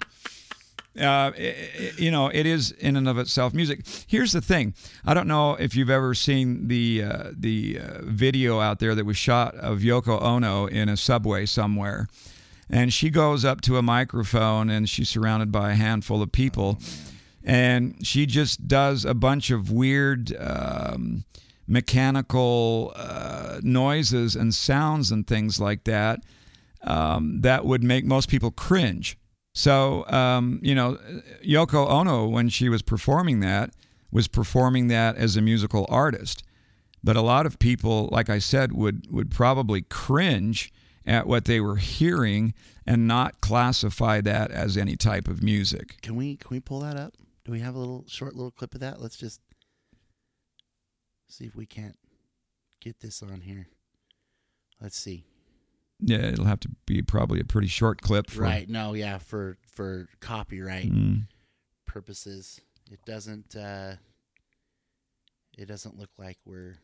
[0.99, 3.85] uh, i- i- you know, it is in and of itself music.
[4.07, 4.73] Here's the thing:
[5.05, 9.05] I don't know if you've ever seen the uh, the uh, video out there that
[9.05, 12.07] was shot of Yoko Ono in a subway somewhere,
[12.69, 16.79] and she goes up to a microphone and she's surrounded by a handful of people,
[17.43, 20.35] and she just does a bunch of weird.
[20.39, 21.23] Um,
[21.93, 26.19] mechanical uh, noises and sounds and things like that
[26.81, 29.18] um, that would make most people cringe.
[29.59, 30.97] So, um, you know,
[31.43, 33.71] Yoko Ono, when she was performing that,
[34.09, 36.43] was performing that as a musical artist.
[37.03, 40.71] But a lot of people, like I said, would, would probably cringe
[41.05, 42.53] at what they were hearing
[42.87, 46.01] and not classify that as any type of music.
[46.01, 47.15] Can we can we pull that up?
[47.43, 49.01] Do we have a little short little clip of that?
[49.01, 49.41] Let's just
[51.27, 51.97] see if we can't
[52.79, 53.67] get this on here.
[54.79, 55.25] Let's see.
[56.01, 58.29] Yeah, it'll have to be probably a pretty short clip.
[58.29, 58.69] For, Right.
[58.69, 61.27] No, yeah, for for copyright Mm.
[61.85, 62.61] purposes.
[62.91, 63.95] It doesn't uh
[65.57, 66.77] it doesn't look like we're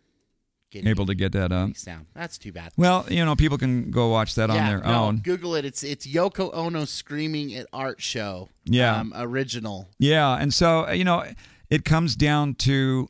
[0.72, 1.76] getting able to get that up.
[1.78, 2.08] sound.
[2.14, 2.74] That's too bad.
[2.76, 5.18] Well, you know, people can go watch that on yeah, their no, own.
[5.20, 5.64] Google it.
[5.66, 8.50] It's it's Yoko Ono screaming at art show.
[8.66, 9.00] Yeah.
[9.00, 9.88] Um, original.
[10.00, 11.24] Yeah, and so uh, you know,
[11.70, 13.08] it comes down to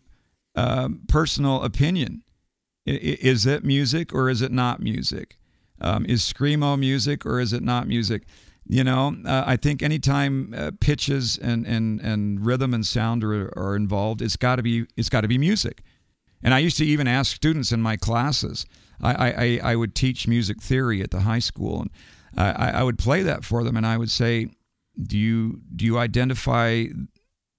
[0.55, 2.23] um, personal opinion.
[2.87, 5.37] I- Is it music or is it not music?
[5.85, 8.23] Um, is screamo music or is it not music?
[8.67, 13.53] You know, uh, I think anytime uh, pitches and, and, and rhythm and sound are,
[13.57, 15.83] are involved, it's got to be it's got to be music.
[16.41, 18.65] And I used to even ask students in my classes.
[19.01, 21.91] I, I, I would teach music theory at the high school, and
[22.37, 24.47] I, I would play that for them, and I would say,
[25.01, 26.85] "Do you do you identify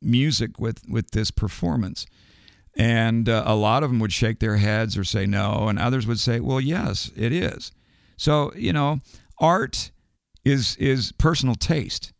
[0.03, 2.07] music with with this performance?"
[2.77, 6.07] And uh, a lot of them would shake their heads or say no, and others
[6.07, 7.73] would say, "Well, yes, it is."
[8.17, 9.01] So you know,
[9.39, 9.91] art
[10.45, 12.13] is is personal taste,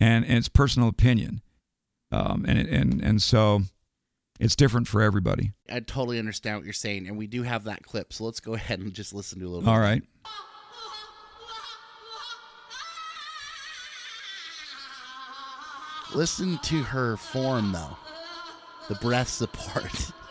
[0.00, 1.42] and, and it's personal opinion,
[2.10, 3.62] um, and and and so
[4.40, 5.52] it's different for everybody.
[5.70, 8.12] I totally understand what you're saying, and we do have that clip.
[8.12, 9.70] So let's go ahead and just listen to a little bit.
[9.70, 10.02] All right.
[16.14, 17.96] Listen to her form, though.
[18.88, 20.12] The breath support.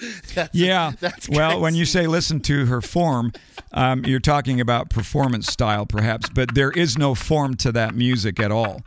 [0.34, 0.92] That's- Yeah.
[1.00, 3.32] that's well, when you say listen to her form,
[3.72, 8.40] um, you're talking about performance style, perhaps, but there is no form to that music
[8.40, 8.82] at all.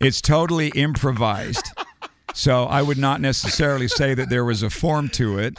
[0.00, 1.66] It's totally improvised.
[2.34, 5.54] So I would not necessarily say that there was a form to it.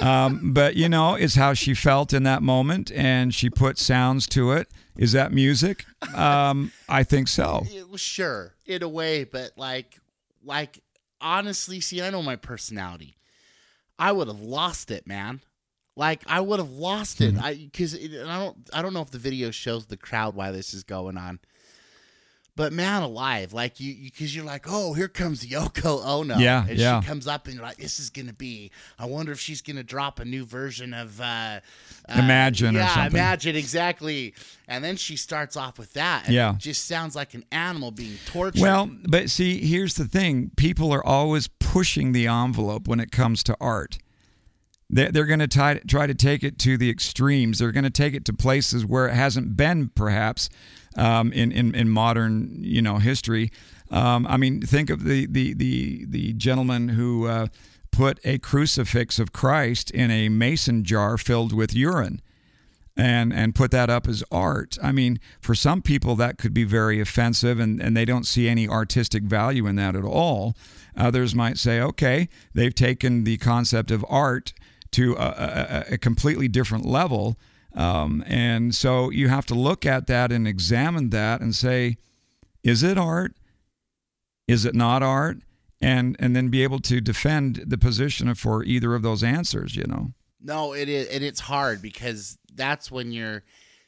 [0.00, 4.26] Um, but, you know, it's how she felt in that moment and she put sounds
[4.28, 4.68] to it.
[4.96, 5.84] Is that music?
[6.14, 7.64] Um, I think so.
[7.96, 9.98] sure in a way, but like,
[10.42, 10.82] like
[11.20, 13.16] honestly, see, I know my personality.
[13.98, 15.40] I would have lost it, man.
[15.96, 17.38] Like I would have lost Mm-hmm.
[17.38, 17.42] it.
[17.42, 20.74] I because I don't I don't know if the video shows the crowd why this
[20.74, 21.40] is going on.
[22.56, 26.38] But man, alive, like you, because you, are like, oh, here comes Yoko Ono.
[26.38, 27.00] Yeah, and yeah.
[27.00, 28.70] she comes up and you're like, this is gonna be.
[28.98, 31.60] I wonder if she's gonna drop a new version of uh, uh,
[32.08, 33.12] Imagine or yeah, something.
[33.12, 34.34] Imagine exactly.
[34.68, 36.24] And then she starts off with that.
[36.26, 36.54] And Yeah.
[36.54, 38.62] it just sounds like an animal being tortured.
[38.62, 43.42] Well, but see, here's the thing people are always pushing the envelope when it comes
[43.44, 43.98] to art.
[44.88, 47.58] They're, they're going to try, to take it to the extremes.
[47.58, 50.48] They're going to take it to places where it hasn't been, perhaps,
[50.96, 53.50] um, in, in, in modern you know history.
[53.90, 57.48] Um, I mean, think of the the the, the gentleman who uh,
[57.90, 62.20] put a crucifix of Christ in a mason jar filled with urine
[62.96, 64.78] and and put that up as art.
[64.82, 68.48] I mean, for some people that could be very offensive and, and they don't see
[68.48, 70.56] any artistic value in that at all.
[70.96, 74.54] Others might say, okay, they've taken the concept of art
[74.96, 77.36] to a, a, a completely different level.
[77.74, 81.96] Um, and so you have to look at that and examine that and say,
[82.62, 83.34] is it art?
[84.48, 85.38] Is it not art?
[85.80, 89.84] And and then be able to defend the position for either of those answers, you
[89.86, 90.12] know.
[90.40, 93.42] no, it is, and it's hard because that's when you're,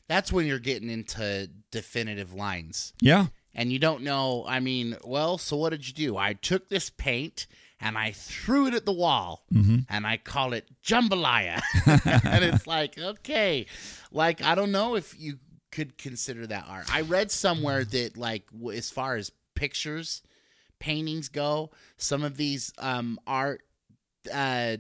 [0.07, 3.29] that's when you're getting into definitive lines, Yeah.
[3.55, 4.44] and you don't know.
[4.47, 6.16] I mean, well, so what did you do?
[6.18, 7.47] I took this paint
[7.81, 9.79] and I threw it at the wall Mm-hmm.
[9.88, 11.61] and I call it jambalaya.
[12.25, 13.67] and it's like, okay,
[14.12, 15.38] like I don't know if you
[15.71, 16.87] could consider that art.
[16.95, 20.23] I read somewhere that like as far as pictures,
[20.79, 23.62] paintings go, some of these um art
[24.33, 24.77] uh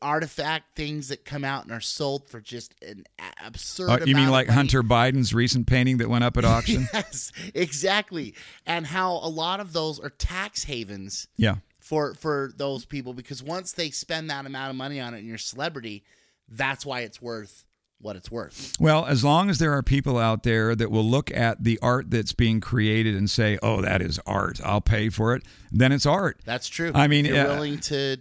[0.00, 3.02] artifact things that come out and are sold for just an
[3.44, 4.48] absurd Uh, you mean like.
[4.48, 6.86] Hunter Biden's recent painting that went up at auction?
[6.92, 8.34] Yes, exactly.
[8.64, 11.56] And how a lot of those are tax havens yeah.
[11.90, 15.26] For for those people because once they spend that amount of money on it and
[15.26, 16.04] you're a celebrity,
[16.48, 17.64] that's why it's worth
[18.00, 18.76] what it's worth.
[18.78, 22.08] Well, as long as there are people out there that will look at the art
[22.08, 24.60] that's being created and say, "Oh, that is art.
[24.64, 26.40] I'll pay for it," then it's art.
[26.44, 26.92] That's true.
[26.94, 28.18] I mean, if you're uh, willing to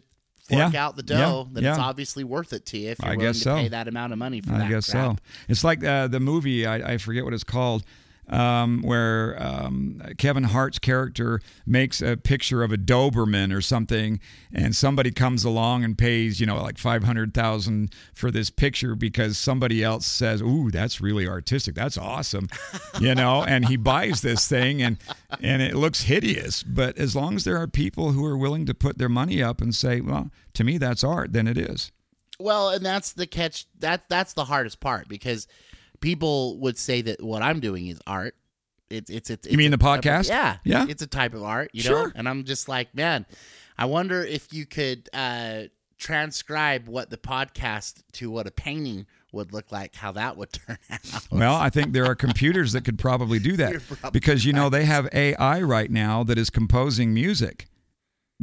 [0.50, 3.08] fork yeah, out the dough, yeah, then it's obviously worth it to you if you're
[3.08, 3.56] I willing guess to so.
[3.56, 4.66] pay that amount of money for I that.
[4.66, 5.18] I guess crap.
[5.18, 5.24] so.
[5.48, 7.84] It's like uh, the movie, I, I forget what it's called,
[8.30, 14.20] um, where um, Kevin Hart's character makes a picture of a Doberman or something,
[14.54, 18.96] and somebody comes along and pays, you know, like five hundred thousand for this picture
[18.96, 21.76] because somebody else says, "Ooh, that's really artistic.
[21.76, 22.48] That's awesome,"
[23.00, 24.98] you know, and he buys this thing, and
[25.42, 26.64] and it looks hideous.
[26.64, 29.62] But as long as there are people who are willing to put their money up
[29.62, 31.92] and say, "Well, to me, that's art," then it is.
[32.40, 33.66] Well, and that's the catch.
[33.80, 35.48] That that's the hardest part because
[36.02, 38.36] people would say that what I'm doing is art.
[38.90, 39.48] It's it's it's.
[39.48, 40.30] You mean it's the type of- podcast?
[40.30, 40.86] yeah, Yeah.
[40.90, 42.12] It's a type of art, you know.
[42.16, 43.26] And I'm just like, man,
[43.78, 45.64] I wonder if you could uh,
[46.00, 50.78] transcribe what the podcast to what a painting would look like, how that would turn
[50.90, 51.28] out.
[51.32, 54.70] Well, I think there are computers that could probably do that probably because you know
[54.70, 57.68] they have AI right now that is composing music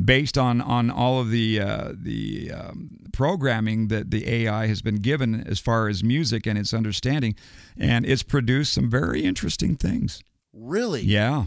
[0.02, 4.96] based on on all of the uh, the um, programming that the AI has been
[4.96, 7.34] given as far as music and its understanding,
[7.78, 10.22] and it's produced some very interesting things.
[10.52, 11.02] Really?
[11.02, 11.46] Yeah,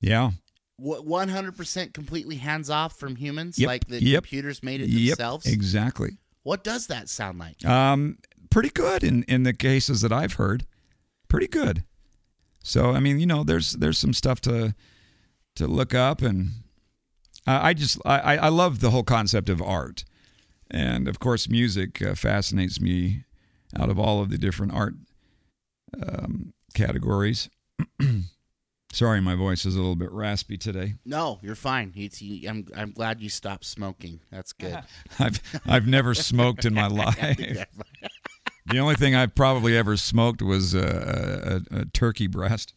[0.00, 0.30] yeah,
[0.76, 4.88] One hundred percent completely hands off from humans, Yep, like the yep, computers made it
[4.88, 5.46] yep, themselves.
[5.46, 6.18] exactly.
[6.42, 7.64] What does that sound like?
[7.64, 8.18] Um,
[8.50, 10.66] pretty good in in the cases that I've heard.
[11.28, 11.84] Pretty good.
[12.62, 14.74] So I mean, you know, there's there's some stuff to
[15.56, 16.50] to look up, and
[17.46, 20.04] I, I just I I- I love the whole concept of art,
[20.70, 23.24] and of course, music uh, fascinates me.
[23.76, 24.94] Out of all of the different art
[26.00, 27.50] um, categories.
[28.92, 30.94] Sorry, my voice is a little bit raspy today.
[31.04, 31.92] No, you're fine.
[31.96, 34.20] It's, you, I'm I'm glad you stopped smoking.
[34.30, 34.78] That's good.
[35.18, 37.18] I've I've never smoked in my life.
[38.66, 42.72] The only thing I've probably ever smoked was a, a, a turkey breast.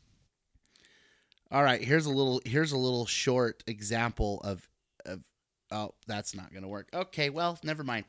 [1.51, 4.67] All right, here's a little here's a little short example of
[5.05, 5.23] of
[5.71, 6.87] oh that's not gonna work.
[6.93, 8.05] Okay, well never mind.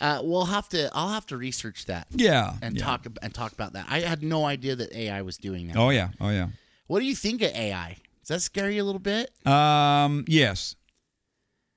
[0.00, 2.54] Uh, we'll have to I'll have to research that Yeah.
[2.62, 2.84] and yeah.
[2.84, 3.86] talk and talk about that.
[3.88, 5.76] I had no idea that AI was doing that.
[5.76, 6.08] Oh yeah.
[6.20, 6.48] Oh yeah.
[6.86, 7.96] What do you think of AI?
[8.20, 9.30] Does that scare you a little bit?
[9.46, 10.24] Um.
[10.28, 10.74] Yes.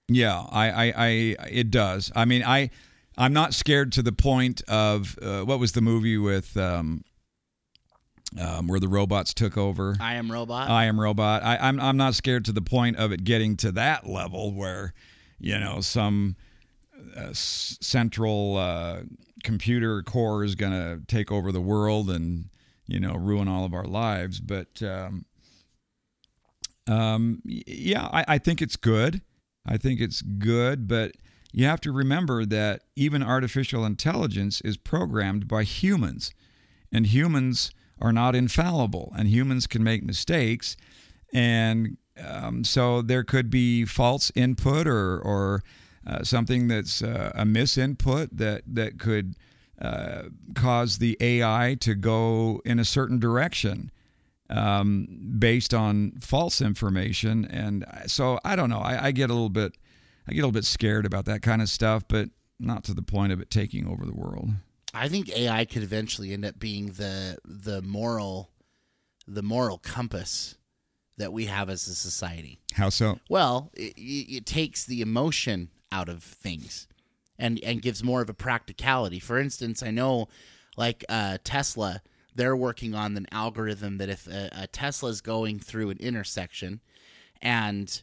[0.08, 0.46] Yeah.
[0.50, 0.70] I.
[0.70, 0.94] I.
[0.96, 1.08] I
[1.50, 2.12] it does.
[2.16, 2.44] I mean.
[2.44, 2.70] I.
[3.18, 7.04] I'm not scared to the point of uh, what was the movie with um,
[8.40, 9.96] um, where the robots took over.
[10.00, 10.70] I am robot.
[10.70, 11.44] I am robot.
[11.44, 14.94] I, I'm I'm not scared to the point of it getting to that level where,
[15.40, 16.36] you know, some
[17.18, 19.02] uh, s- central uh,
[19.44, 22.46] computer core is going to take over the world and
[22.88, 24.40] you know ruin all of our lives.
[24.40, 25.26] But um,
[26.88, 29.22] um, yeah, I, I think it's good.
[29.66, 31.12] I think it's good, but
[31.54, 36.34] you have to remember that even artificial intelligence is programmed by humans,
[36.92, 40.76] and humans are not infallible, and humans can make mistakes,
[41.34, 45.64] and um, so there could be false input or or
[46.06, 49.36] uh, something that's uh, a misinput that that could
[49.82, 53.92] uh, cause the AI to go in a certain direction
[54.52, 55.08] um,
[55.40, 57.46] based on false information.
[57.46, 58.80] And so I don't know.
[58.80, 59.76] I, I get a little bit,
[60.28, 63.02] I get a little bit scared about that kind of stuff, but not to the
[63.02, 64.50] point of it taking over the world.
[64.94, 68.50] I think AI could eventually end up being the the moral
[69.28, 70.56] the moral compass
[71.18, 72.60] that we have as a society.
[72.74, 73.20] How so?
[73.30, 76.88] Well, it, it takes the emotion out of things
[77.38, 79.20] and and gives more of a practicality.
[79.20, 80.28] For instance, I know
[80.78, 82.02] like uh, Tesla,
[82.36, 86.82] they're working on an algorithm that if a, a Tesla is going through an intersection
[87.42, 88.02] and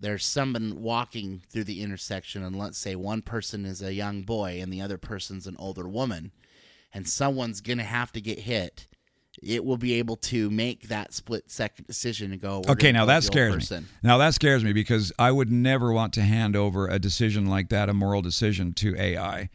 [0.00, 4.58] there's someone walking through the intersection and let's say one person is a young boy
[4.60, 6.32] and the other person's an older woman
[6.92, 8.86] and someone's going to have to get hit
[9.42, 13.22] it will be able to make that split second decision and go Okay, now that
[13.22, 13.84] scares me.
[14.02, 17.68] Now that scares me because I would never want to hand over a decision like
[17.68, 19.50] that, a moral decision, to AI.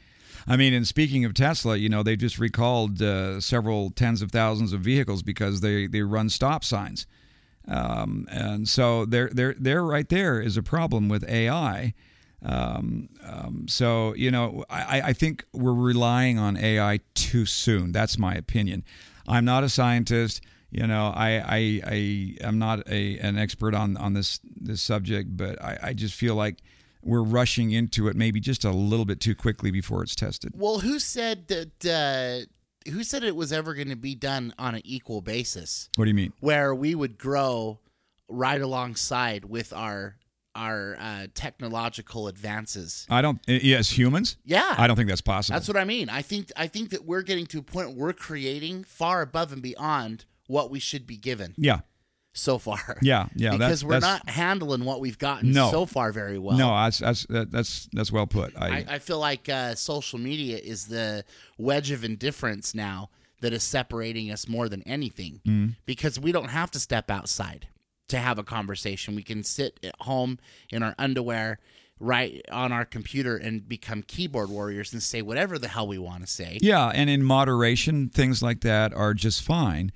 [0.48, 4.32] I mean, and speaking of Tesla, you know, they just recalled uh, several tens of
[4.32, 7.06] thousands of vehicles because they, they run stop signs.
[7.68, 11.94] Um, and so there, there, there, right there is a problem with AI
[12.44, 17.92] Um, um, so you know, I, I think we're relying on AI too soon.
[17.92, 18.84] That's my opinion.
[19.28, 20.42] I'm not a scientist.
[20.72, 25.38] You know, I I, I am not a an expert on on this this subject,
[25.38, 26.58] but I, I just feel like
[27.04, 30.54] we're rushing into it maybe just a little bit too quickly before it's tested.
[30.56, 31.86] Well, who said that?
[31.86, 32.50] Uh,
[32.90, 36.10] who said it was ever going to be done on an equal basis, What do
[36.10, 36.34] you mean?
[36.40, 37.80] where we would grow
[38.28, 40.16] right alongside with our
[40.54, 43.06] our uh, technological advances?
[43.10, 43.40] I don't.
[43.48, 44.36] Yes, humans.
[44.44, 45.56] Yeah, I don't think that's possible.
[45.56, 46.10] That's what I mean.
[46.10, 49.54] I think I think that we're getting to a point where we're creating far above
[49.54, 51.80] and beyond what we should be given yeah,
[52.34, 52.98] so far.
[53.02, 53.52] yeah, yeah.
[53.52, 55.70] because we're not handling what we've gotten No.
[55.72, 56.58] so far very well.
[56.58, 58.54] No, that's that's that's that's well put.
[58.58, 61.26] I, I, I feel like uh, social media is the
[61.58, 63.10] wedge of indifference now
[63.42, 65.72] that is separating us more than anything Mm-hmm.
[65.86, 67.68] because we don't have to step outside
[68.10, 69.16] to have a conversation.
[69.16, 70.38] We can sit at home
[70.70, 71.60] in our underwear,
[72.00, 76.22] right on our computer, and become keyboard warriors and say whatever the hell we want
[76.22, 76.60] to say.
[76.62, 79.92] Yeah, and in moderation, things like that are just fine.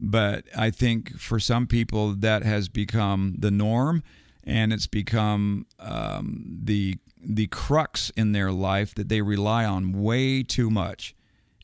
[0.00, 4.02] But I think for some people, that has become the norm,
[4.42, 10.42] and it's become um, the the crux in their life that they rely on way
[10.42, 11.14] too much,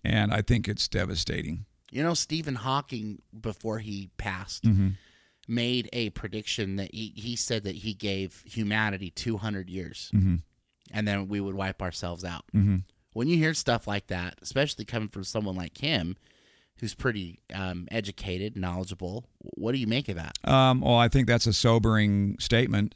[0.03, 1.67] and I think it's devastating.
[1.91, 4.91] You know, Stephen Hawking, before he passed, mm-hmm.
[5.49, 10.37] made a prediction that he, he said that he gave humanity 200 years mm-hmm.
[10.93, 12.45] and then we would wipe ourselves out.
[12.55, 12.77] Mm-hmm.
[13.13, 16.17] When you hear stuff like that, especially coming from someone like him,
[16.81, 20.37] who's pretty um, educated, knowledgeable, what do you make of that?
[20.45, 22.95] Um, well, I think that's a sobering statement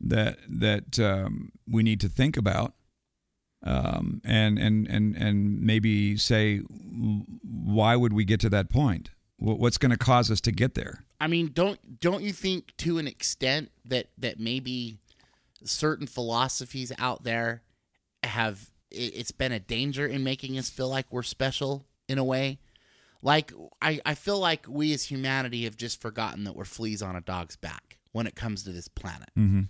[0.00, 2.74] that that um, we need to think about,
[3.64, 9.10] um, and and and and maybe say, why would we get to that point?
[9.38, 11.04] What's going to cause us to get there?
[11.20, 14.98] I mean, don't don't you think to an extent that that maybe
[15.64, 17.62] certain philosophies out there
[18.24, 22.58] have it's been a danger in making us feel like we're special in a way?
[23.22, 27.14] Like I I feel like we as humanity have just forgotten that we're fleas on
[27.16, 29.28] a dog's back when it comes to this planet.
[29.38, 29.68] Mhm.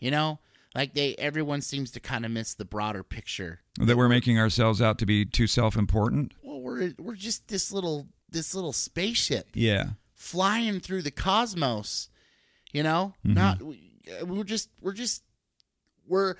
[0.00, 0.40] You know,
[0.74, 3.60] like they everyone seems to kind of miss the broader picture.
[3.78, 6.32] That we're making ourselves out to be too self-important?
[6.42, 9.90] Well, we're we're just this little this little spaceship Yeah.
[10.14, 12.08] flying through the cosmos
[12.72, 15.22] you know not we- we're just we're just
[16.06, 16.34] we're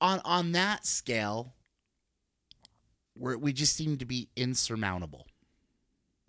[0.00, 1.54] on on that scale
[3.16, 5.26] we're, we just seem to be insurmountable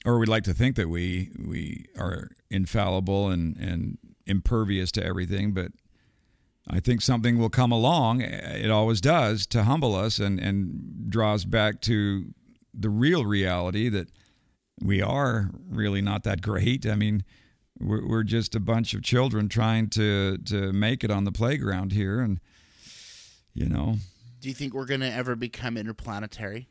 [0.06, 5.54] Or we'd like to think that we we are infallible and and impervious to everything,
[5.54, 5.72] but
[6.68, 8.22] I think something will come along.
[8.22, 12.34] It always does to humble us and and draws back to
[12.74, 14.10] the real reality that
[14.82, 16.86] we are really not that great.
[16.86, 17.24] I mean,
[17.80, 21.92] we're, we're just a bunch of children trying to to make it on the playground
[21.92, 22.40] here, and
[23.54, 23.98] you know,
[24.40, 26.70] do you think we're going to ever become interplanetary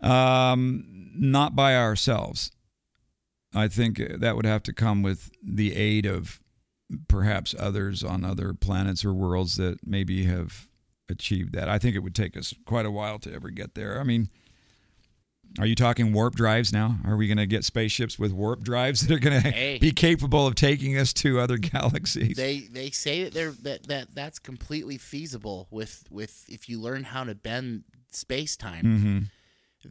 [0.00, 0.84] Um,
[1.14, 2.50] not by ourselves.
[3.54, 6.40] I think that would have to come with the aid of
[7.08, 10.68] perhaps others on other planets or worlds that maybe have
[11.08, 11.68] achieved that.
[11.68, 13.98] I think it would take us quite a while to ever get there.
[13.98, 14.28] I mean,
[15.58, 16.98] are you talking warp drives now?
[17.04, 19.78] Are we going to get spaceships with warp drives that are going to Hey.
[19.78, 22.36] be capable of taking us to other galaxies?
[22.36, 27.04] they they say that they're that, that that's completely feasible with with if you learn
[27.04, 29.18] how to bend space time mm-hmm.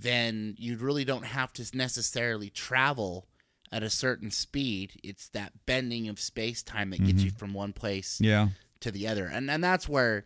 [0.02, 3.28] Then you really don't have to necessarily travel
[3.72, 4.93] at a certain speed.
[5.04, 7.38] It's that bending of space time that gets you mm-hmm.
[7.38, 8.50] from one place Yeah.
[8.82, 9.26] to the other.
[9.26, 10.26] And and that's where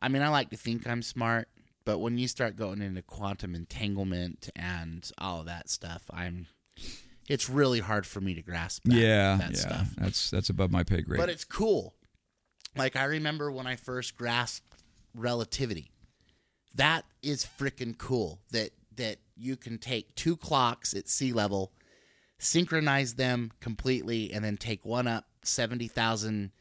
[0.00, 1.48] I mean I like to think I'm smart,
[1.84, 6.46] but when you start going into quantum entanglement and all of that stuff, I'm
[7.28, 9.36] it's really hard for me to grasp that, yeah.
[9.36, 9.56] that yeah.
[9.56, 9.88] stuff.
[9.98, 11.20] That's that's above my pay grade.
[11.20, 11.94] But it's cool.
[12.76, 14.74] Like I remember when I first grasped
[15.14, 15.90] relativity.
[16.74, 18.40] That is freaking cool.
[18.50, 21.72] That that you can take two clocks at sea level,
[22.38, 26.52] synchronize them completely, and then take one up seventy thousand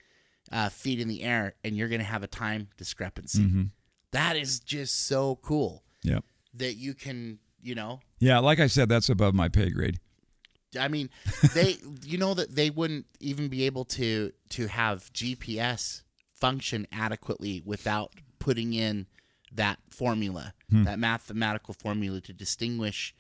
[0.52, 3.44] uh, feet in the air, and you're going to have a time discrepancy.
[3.44, 3.72] Mhm.
[4.12, 5.84] That is just so cool.
[6.04, 6.24] Yep.
[6.54, 10.00] That you can, you know, Yeah, like I said, that's above my pay grade.
[10.80, 11.10] I mean,
[11.54, 16.04] they you know that they wouldn't even be able to to have GPS
[16.40, 19.08] function adequately without putting in
[19.54, 20.84] that formula, Hmm.
[20.84, 23.14] that mathematical formula to distinguish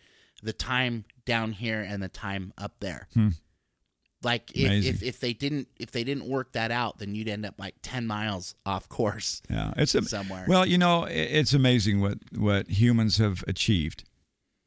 [0.44, 3.08] the time down here and the time up there.
[3.14, 3.30] Hmm.
[4.24, 7.46] Like if, if if they didn't if they didn't work that out, then you'd end
[7.46, 10.46] up like ten miles off course Yeah, it's a, somewhere.
[10.48, 14.04] Well, you know, it's amazing what what humans have achieved.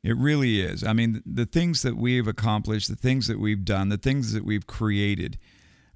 [0.02, 0.82] It really is.
[0.82, 4.44] I mean, the things that we've accomplished, the things that we've done, the things that
[4.44, 5.36] we've created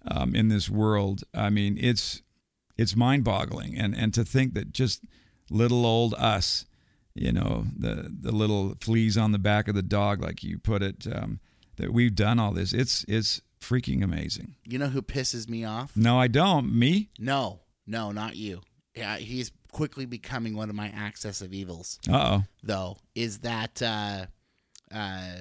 [0.06, 1.22] um, in this world.
[1.32, 2.22] I mean, it's
[2.76, 5.04] it's mind-boggling, and and to think that just
[5.54, 6.66] little old us,
[7.14, 10.82] you know, the the little fleas on the back of the dog, like you put
[10.82, 11.40] it, um,
[11.76, 12.72] that we've done all this.
[12.72, 14.56] It's it's freaking amazing.
[14.64, 15.96] You know who pisses me off?
[15.96, 16.76] No, I don't.
[16.76, 17.10] Me?
[17.18, 18.60] No, no, not you.
[18.94, 21.98] Yeah, he's quickly becoming one of my axis of evils.
[22.08, 22.44] Uh oh.
[22.62, 24.26] Though is that uh,
[24.94, 25.36] uh,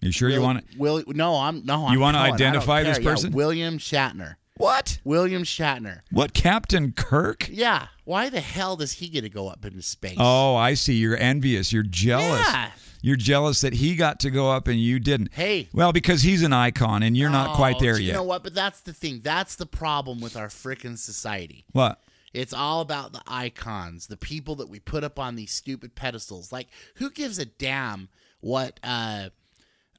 [0.00, 0.78] You sure you want to?
[0.78, 1.86] Will no, I'm no.
[1.86, 2.34] I'm You wanna going.
[2.34, 2.98] Identify this.
[2.98, 3.32] Yeah, person?
[3.32, 4.36] William Shatner.
[4.56, 4.98] What?
[5.02, 6.00] William Shatner.
[6.10, 7.48] What, Captain Kirk?
[7.50, 7.86] Yeah.
[8.04, 10.16] Why the hell does he get to go up into space?
[10.18, 10.94] Oh, I see.
[10.94, 11.72] You're envious.
[11.72, 12.46] You're jealous.
[12.48, 12.70] Yeah.
[13.04, 15.30] You're jealous that he got to go up and you didn't.
[15.32, 15.68] Hey.
[15.72, 18.12] Well, because he's an icon and you're not quite Oh, there do You yet.
[18.14, 18.44] know what?
[18.44, 19.20] But that's the thing.
[19.24, 21.64] That's the problem with our frickin' society.
[21.72, 22.00] What?
[22.32, 26.52] It's all about the icons, the people that we put up on these stupid pedestals.
[26.52, 28.08] Like, who gives a damn
[28.40, 28.78] what?
[28.84, 29.30] uh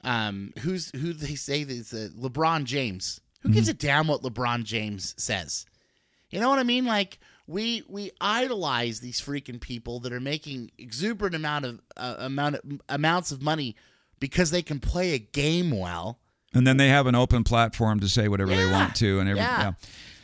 [0.03, 1.11] Um, who's who?
[1.13, 3.19] They say is uh, LeBron James.
[3.43, 5.65] Who gives a damn what LeBron James says?
[6.29, 6.85] You know what I mean?
[6.85, 12.55] Like we we idolize these freaking people that are making exuberant amount of uh, amount
[12.55, 13.75] of, amounts of money
[14.19, 16.19] because they can play a game well.
[16.53, 19.41] And then they have an open platform to say whatever they want to, and every,
[19.41, 19.61] Yeah.
[19.61, 19.71] yeah.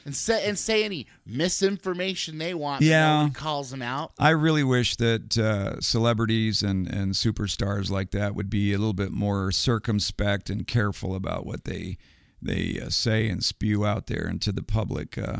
[0.06, 2.82] And say and say any misinformation they want.
[2.84, 3.30] Yeah.
[3.34, 4.14] calls them out.
[4.18, 8.94] I really wish that uh, celebrities and, and superstars like that would be a little
[8.94, 11.98] bit more circumspect and careful about what they
[12.42, 15.18] they uh, say and spew out there into the public.
[15.18, 15.40] Uh,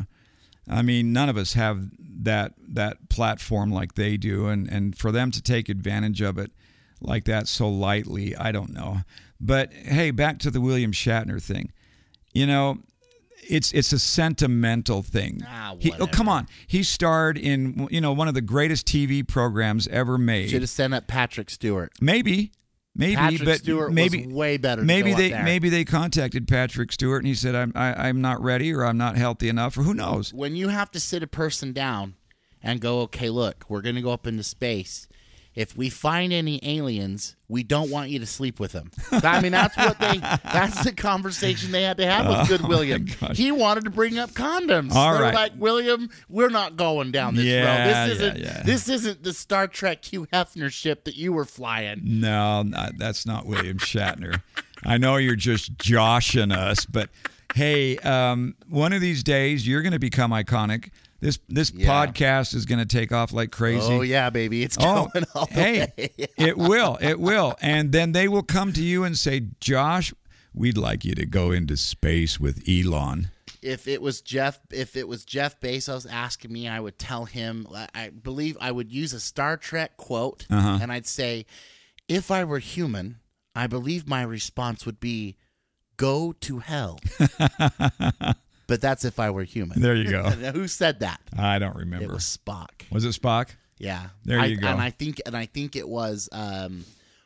[0.70, 1.90] I mean, none of us have
[2.24, 6.52] that that platform like they do, and and for them to take advantage of it
[7.02, 9.00] like that so lightly, I don't know.
[9.40, 11.72] But hey, back to the William Shatner thing.
[12.34, 12.80] You know,
[13.50, 15.42] it's it's a sentimental thing.
[15.48, 16.48] Ah, He- oh, come on.
[16.68, 20.50] He starred in you know one of the greatest TV programs ever made.
[20.50, 21.94] Should have sent up Patrick Stewart.
[22.02, 22.52] Maybe,
[22.96, 24.82] maybe, Patrick but Stewart maybe was way better.
[24.82, 28.74] maybe they maybe they contacted Patrick Stewart and he said I'm I, I'm not ready
[28.74, 30.34] or I'm not healthy enough or who knows.
[30.34, 32.16] when you have to sit a person down
[32.62, 35.08] and go, okay, look, we're going to go up into space.
[35.60, 38.92] If we find any aliens, we don't want you to sleep with them.
[39.12, 40.20] I mean, that's what they.
[40.20, 43.06] That's the conversation they had to have with Good William.
[43.22, 43.38] Oh, gosh.
[43.38, 44.94] He wanted to bring up condoms.
[44.94, 45.34] All They're right.
[45.34, 48.10] like William, we're not going down this Yeah, road.
[48.10, 48.38] This isn't.
[48.40, 48.64] yeah.
[48.64, 52.00] This isn't the Star Trek Hugh Hefner ship that you were flying.
[52.06, 54.42] No, not, that's not William Shatner.
[54.86, 57.10] I know you're just joshing us, but
[57.54, 60.92] hey, um, one of these days you're going to become iconic.
[61.22, 61.88] This this Yeah.
[61.90, 63.92] podcast is going to take off like crazy.
[63.92, 65.88] Oh yeah, baby, it's Oh, going all the hey,
[66.38, 70.14] it will, it will, and then they will come to you and say, "Josh,
[70.54, 75.06] we'd like you to go into space with Elon." if it was Jeff, if it
[75.06, 77.68] was Jeff Bezos asking me, I would tell him.
[77.76, 80.80] I- I believe I would use a Star Trek quote, Uh-huh.
[80.82, 81.46] and I'd say,
[82.08, 83.20] "If I were human,
[83.54, 85.36] I believe my response would be,
[85.98, 87.02] go to hell."
[88.70, 89.82] but that's if I were human.
[89.82, 90.24] There you go.
[90.54, 91.20] Who said that?
[91.38, 92.14] I don't It remember.
[92.14, 92.90] was Spock.
[92.92, 93.50] Was it Spock?
[93.78, 94.68] Yeah, There I- you go.
[94.68, 96.86] And I think, and I think it was um,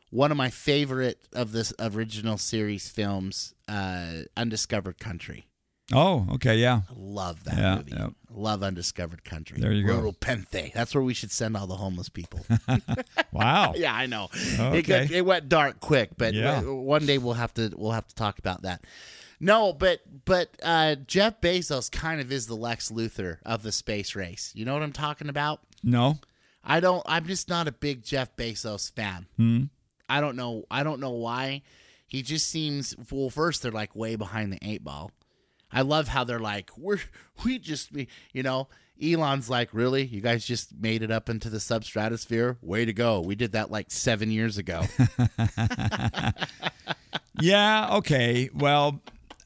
[0.09, 5.45] one of my favorite of this original series films, uh, Undiscovered Country.
[5.91, 6.81] Oh, okay, yeah.
[6.89, 7.91] I love that Yeah, movie.
[7.93, 8.07] yeah.
[8.31, 9.59] Love Undiscovered Country.
[9.59, 9.99] There you go.
[9.99, 10.71] Rura Penthe.
[10.73, 12.39] That's where we should send all the homeless people.
[13.31, 13.73] Wow.
[13.75, 14.29] yeah, I know.
[14.33, 14.81] It, Okay.
[14.83, 16.61] got, it went dark quick, but Yeah.
[16.61, 18.83] one day we'll have to we'll have to talk about that.
[19.43, 24.15] No, but but uh, Jeff Bezos kind of is the Lex Luthor of the space
[24.15, 24.51] race.
[24.55, 25.59] You know what I'm talking about?
[25.83, 26.19] No.
[26.63, 27.03] I don't.
[27.05, 29.27] I'm just not a big Jeff Bezos fan.
[29.35, 29.63] Hmm.
[30.07, 30.63] I don't know.
[30.71, 31.61] I don't know why.
[32.07, 32.95] He just seems.
[33.11, 35.11] Well, first they're like way behind the eight ball.
[35.71, 36.99] I love how they're like we're
[37.43, 38.69] we just you know
[39.01, 42.57] Elon's like really you guys just made it up into the substratosphere.
[42.61, 43.19] Way to go!
[43.19, 44.83] We did that like seven years ago.
[47.41, 48.49] Yeah, okay.
[48.53, 49.01] Well,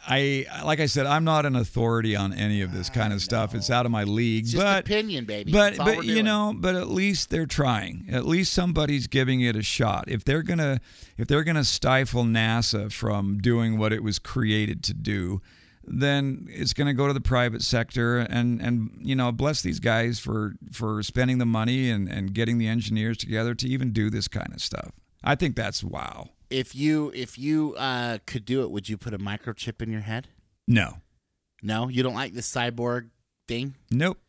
[0.10, 3.54] I like I said, I'm not an authority on any of this kind of stuff.
[3.54, 4.44] It's out of my league.
[4.44, 5.52] It's just but opinion, baby.
[5.52, 6.26] but That's but you doing.
[6.26, 8.06] know, but at least they're trying.
[8.10, 10.06] At least somebody's giving it a shot.
[10.08, 10.80] If they're gonna
[11.18, 15.42] if they're gonna stifle NASA from doing what it was created to do,
[15.84, 20.20] then it's gonna go to the private sector and and you know bless these guys
[20.20, 24.30] for for spending the money and and getting the engineers together to even do this
[24.30, 24.92] kind of stuff.
[25.22, 26.30] I think that's wow.
[26.50, 30.02] If you if you uh, could do it, would you put a microchip in your
[30.02, 30.28] head?
[30.68, 30.98] No.
[31.62, 33.10] No, you don't like the cyborg
[33.48, 33.76] thing.
[33.90, 34.20] Nope.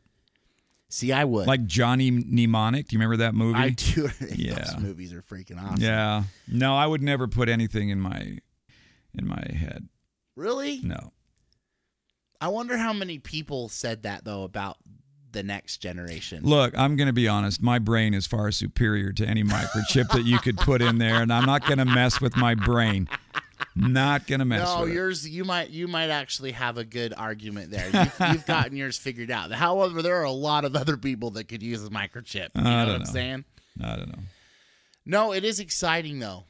[0.91, 1.47] See, I would.
[1.47, 2.89] Like Johnny Mnemonic.
[2.89, 3.59] Do you remember that movie?
[3.59, 4.09] I do.
[4.35, 4.55] Yeah.
[4.55, 5.83] Those movies are freaking awesome.
[5.83, 6.23] Yeah.
[6.47, 8.39] No, I would never put anything in my
[9.15, 9.89] in my head.
[10.37, 10.81] Really?
[10.83, 11.13] No.
[12.41, 14.79] I wonder how many people said that though about
[15.39, 16.43] the next generation.
[16.43, 17.63] Look, I'm going to be honest.
[17.63, 21.33] My brain is far superior to any microchip that you could put in there, and
[21.33, 23.09] I'm not going to mess with my brain.
[23.77, 24.95] Not gonna mess No, with it.
[24.95, 25.29] yours.
[25.29, 25.71] You might.
[25.71, 27.87] You might actually have a good argument there.
[27.93, 29.53] You've, you've gotten yours figured out.
[29.53, 32.49] However, there are a lot of other people that could use a microchip.
[32.55, 33.45] You know I what don't I'm saying?
[33.83, 34.23] I don't know.
[35.07, 36.45] No, it is exciting though.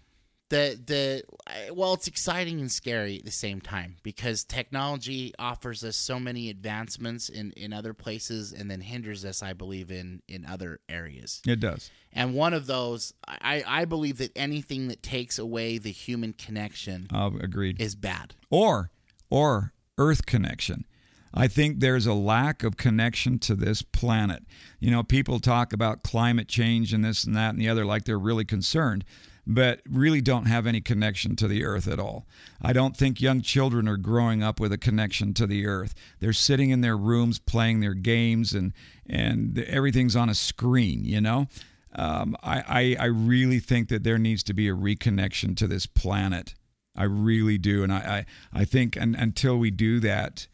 [0.50, 5.96] The the well, it's exciting and scary at the same time because technology offers us
[5.96, 10.46] so many advancements in in other places and then hinders us, I believe, in in
[10.46, 11.42] other areas.
[11.46, 11.90] It does.
[12.14, 17.08] And one of those, I I believe that anything that takes away the human connection
[17.10, 17.80] I'll agreed.
[17.80, 18.34] is bad.
[18.48, 18.90] or
[19.30, 20.86] or earth connection
[21.34, 24.42] i think there's a lack of connection to this planet
[24.80, 28.04] you know people talk about climate change and this and that and the other like
[28.04, 29.04] they're really concerned
[29.48, 32.26] but really don't have any connection to the earth at all.
[32.60, 35.94] I don't think young children are growing up with a connection to the earth.
[36.20, 38.74] They're sitting in their rooms playing their games and
[39.06, 41.46] and everything's on a screen you know?
[41.94, 45.86] Um, I, I, I really think that there needs to be a reconnection to this
[45.86, 46.54] planet.
[46.94, 50.46] I really do, and I I, I think un, until we do that,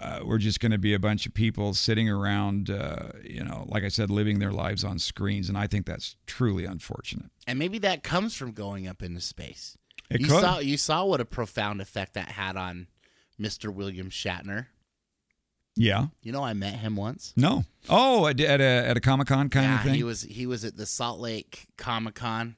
[0.00, 3.64] uh, we're just going to be a bunch of people sitting around, uh, you know,
[3.68, 7.30] like I said, living their lives on screens, and I think that's truly unfortunate.
[7.46, 9.76] And maybe that comes from going up into space.
[10.10, 10.40] It you could.
[10.40, 12.86] saw you saw what a profound effect that had on
[13.40, 13.72] Mr.
[13.72, 14.66] William Shatner.
[15.76, 16.06] Yeah.
[16.22, 17.32] You know, I met him once.
[17.36, 17.64] No.
[17.88, 19.94] Oh, at at a at a Comic Con kind yeah, of thing.
[19.94, 22.56] he was he was at the Salt Lake Comic Con,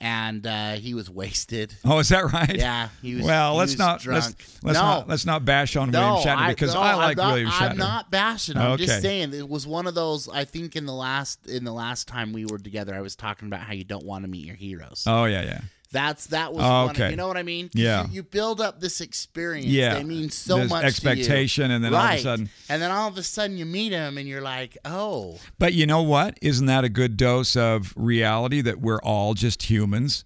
[0.00, 1.74] and uh, he was wasted.
[1.84, 2.56] oh, is that right?
[2.56, 3.24] Yeah, he was.
[3.24, 4.24] Well, he let's was not drunk.
[4.24, 7.16] let's, let's no, not let's not bash on no, William Shatner because no, I like
[7.16, 7.70] not- William Shatner.
[7.70, 8.56] I'm not bashing.
[8.56, 10.28] I'm just saying it was one of those.
[10.28, 13.48] I think in the last in the last time we were together, I was talking
[13.48, 15.04] about how you don't want to meet your heroes.
[15.06, 15.60] Oh yeah, yeah.
[15.94, 17.70] That's that was Oh, one of, you know what I mean?
[17.72, 18.04] Yeah.
[18.08, 19.66] You, you build up this experience.
[19.66, 19.94] Yeah.
[19.94, 20.82] They mean so much to you.
[20.82, 23.92] expectation, and then all of a sudden- and then all of a sudden you meet
[23.92, 26.36] him and you're like, oh, But you know what?
[26.42, 30.24] Isn't that a good dose of reality that we're all just humans?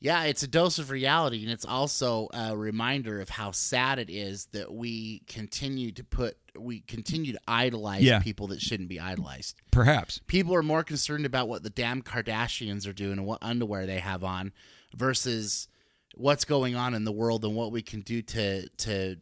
[0.00, 4.08] yeah, it's a dose of reality, and it's also a reminder of how sad it
[4.08, 8.18] is that we continue to put we continue to idolize Yeah.
[8.20, 9.56] people that shouldn't be idolized.
[9.70, 10.20] Perhaps.
[10.26, 13.98] People are more concerned about what the damn Kardashians are doing and what underwear they
[14.00, 14.52] have on
[14.96, 15.68] versus
[16.14, 19.16] what's going on in the world and what we can do to to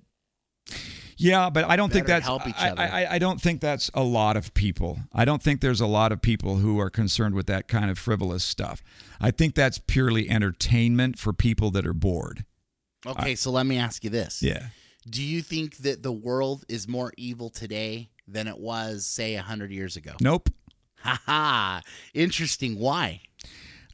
[1.16, 2.80] Yeah, but I don't think that's help each other.
[2.80, 4.98] I, I don't think that's a lot of people.
[5.12, 7.98] I don't think there's a lot of people who are concerned with that kind of
[7.98, 8.82] frivolous stuff.
[9.20, 12.44] I think that's purely entertainment for people that are bored.
[13.06, 14.42] Okay, so let me ask you this.
[14.42, 14.66] Yeah.
[15.08, 19.38] Do you think that the world is more evil today than it was, say, a
[19.38, 20.12] 100 years ago?
[20.20, 20.50] Nope.
[21.02, 21.82] Ha ha.
[22.14, 22.78] Interesting.
[22.78, 23.20] Why?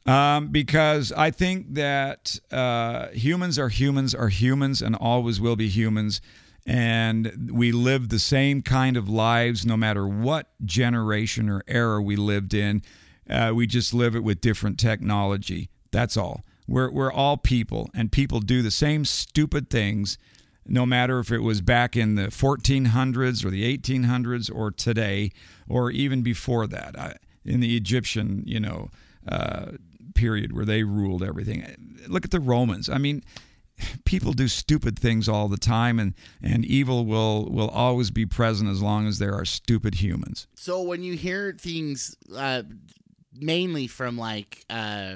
[0.05, 5.69] Um, because I think that uh, humans are humans are humans and always will be
[5.69, 6.19] humans.
[6.65, 12.15] And we live the same kind of lives no matter what generation or era we
[12.15, 12.81] lived in.
[13.29, 15.69] Uh, we just live it with different technology.
[15.91, 16.43] That's all.
[16.67, 20.17] We're, we're all people, and people do the same stupid things
[20.65, 25.31] no matter if it was back in the 1400s or the 1800s or today
[25.67, 28.89] or even before that in the Egyptian, you know,
[29.27, 29.71] uh,
[30.13, 31.99] period where they ruled everything.
[32.07, 32.89] Look at the Romans.
[32.89, 33.23] I mean,
[34.05, 38.69] people do stupid things all the time, and, and evil will, will always be present
[38.69, 40.47] as long as there are stupid humans.
[40.55, 42.63] So when you hear things, uh,
[43.33, 45.15] mainly from like uh,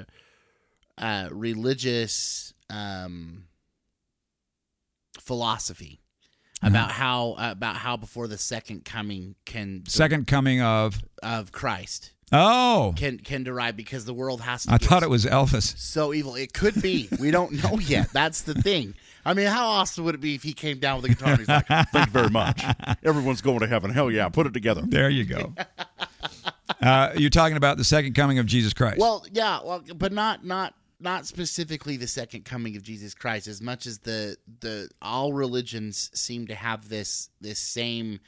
[0.96, 3.44] uh, religious um,
[5.18, 6.00] philosophy
[6.62, 12.94] about how about how before the second coming can Second coming of of Christ oh,
[12.96, 14.72] can can derive because the world has to.
[14.72, 15.76] I thought it was Elvis.
[15.78, 16.34] so evil.
[16.34, 17.08] It could be.
[17.20, 18.12] We don't know yet.
[18.12, 18.94] That's the thing.
[19.24, 21.38] I mean, how awesome would it be if he came down with a guitar and
[21.38, 22.62] he's like, Thank you very much.
[23.04, 23.90] Everyone's going to heaven.
[23.90, 24.82] Hell yeah, put it together.
[24.84, 25.54] There you go.
[26.80, 28.98] Uh, you're talking about the second coming of Jesus Christ.
[28.98, 33.48] Well, yeah, well, but not not not specifically the second coming of Jesus Christ.
[33.48, 38.20] As much as the the all religions seem to have this this same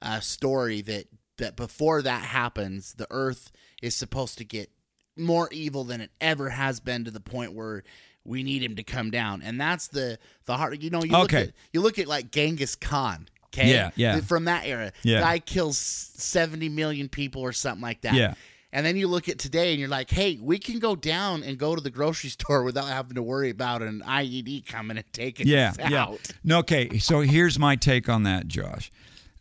[0.00, 1.06] uh, story that
[1.42, 3.50] that before that happens, the earth
[3.82, 4.70] is supposed to get
[5.16, 7.82] more evil than it ever has been to the point where
[8.24, 10.80] we need him to come down, and that's the the heart.
[10.80, 11.42] You know, you look Okay.
[11.48, 13.28] at you look at like Genghis Khan.
[13.46, 14.20] Okay, Yeah, yeah.
[14.20, 15.20] From that era, Yeah.
[15.20, 18.14] guy kills seventy million people or something like that.
[18.14, 18.34] Yeah.
[18.74, 21.58] And then you look at today and you're like, hey, we can go down and
[21.58, 25.46] go to the grocery store without having to worry about an IED coming and taking
[25.46, 26.02] yeah, us yeah.
[26.04, 26.30] out.
[26.42, 28.90] No, okay, so here's my take on that, Josh.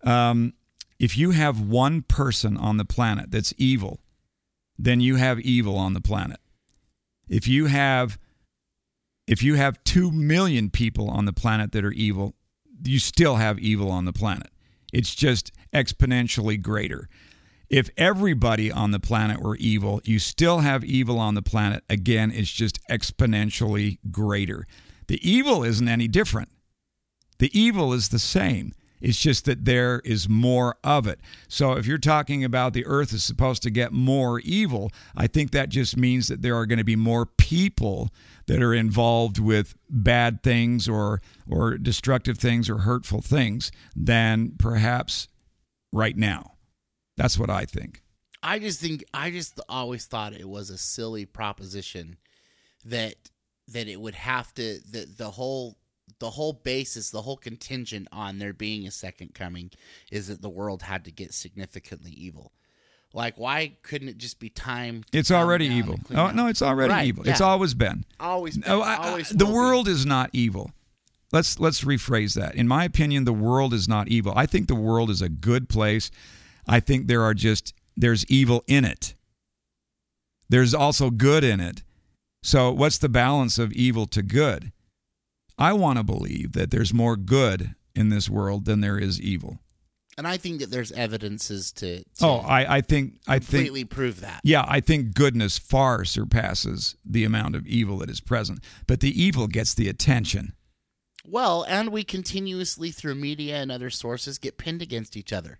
[0.03, 0.53] Um,
[1.01, 4.01] if you have one person on the planet that's evil,
[4.77, 6.39] then you have evil on the planet.
[7.27, 8.19] If you have
[9.25, 12.35] if you have 2 million people on the planet that are evil,
[12.83, 14.49] you still have evil on the planet.
[14.93, 17.09] It's just exponentially greater.
[17.67, 21.83] If everybody on the planet were evil, you still have evil on the planet.
[21.89, 24.67] Again, it's just exponentially greater.
[25.07, 26.49] The evil isn't any different.
[27.39, 28.73] The evil is the same.
[29.01, 31.19] It's just that there is more of it.
[31.47, 35.51] So if you're talking about the earth is supposed to get more evil, I think
[35.51, 38.09] that just means that there are going to be more people
[38.47, 45.27] that are involved with bad things or or destructive things or hurtful things than perhaps
[45.91, 46.53] right now.
[47.17, 48.01] That's what I think.
[48.43, 52.17] I just think I just always thought it was a silly proposition
[52.85, 53.15] that
[53.67, 55.77] that it would have to the the whole
[56.21, 59.71] the whole basis, the whole contingent on there being a second coming
[60.11, 62.53] is that the world had to get significantly evil.
[63.13, 65.03] Like, why couldn't it just be time?
[65.11, 65.99] to It's already evil.
[66.11, 67.27] Oh no, it's already Right, evil.
[67.27, 68.05] It's always been.
[68.19, 69.55] always, been, Oh, I- I- the will be.
[69.57, 70.71] world is not evil.
[71.33, 72.55] Let's let's rephrase that.
[72.55, 74.31] In my opinion, the world is not evil.
[74.35, 76.11] I think the world is a good place.
[76.67, 79.15] I think there are just there's evil in it.
[80.49, 81.83] There's also good in it.
[82.43, 84.71] So what's the balance of evil to good?
[85.61, 89.59] I want to believe that there's more good in this world than there is evil.
[90.17, 93.85] and I think that there's evidences to, to Oh, I, I think I think completely
[93.85, 94.41] prove that.
[94.43, 98.59] Yeah, I think goodness far surpasses the amount of evil that is present.
[98.87, 100.53] But the evil gets the attention.
[101.25, 105.59] Well, and we continuously through media and other sources get pinned against each other.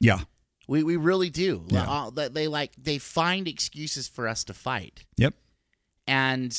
[0.00, 0.20] Yeah.
[0.68, 1.64] We we really do.
[1.68, 1.84] Yeah.
[1.88, 5.34] Uh, they like they find excuses for us to fight, Yep.
[6.08, 6.58] and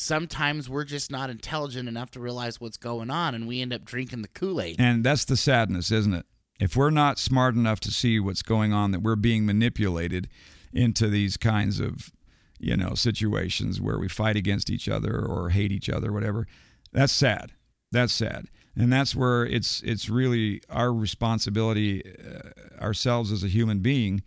[0.00, 3.84] sometimes we're just not intelligent enough to realize what's going on, and we end up
[3.84, 4.76] drinking the Kool Aid.
[4.78, 6.26] And that's the sadness, isn't it?
[6.58, 10.28] If we're not smart enough to see what's going on, that we're being manipulated
[10.72, 12.12] into these kinds of,
[12.58, 16.46] you know, situations where we fight against each other or hate each other, whatever.
[16.92, 17.52] That's sad.
[17.92, 18.46] That's sad.
[18.76, 24.22] And that's where it's it's really our responsibility, uh, ourselves as a human being,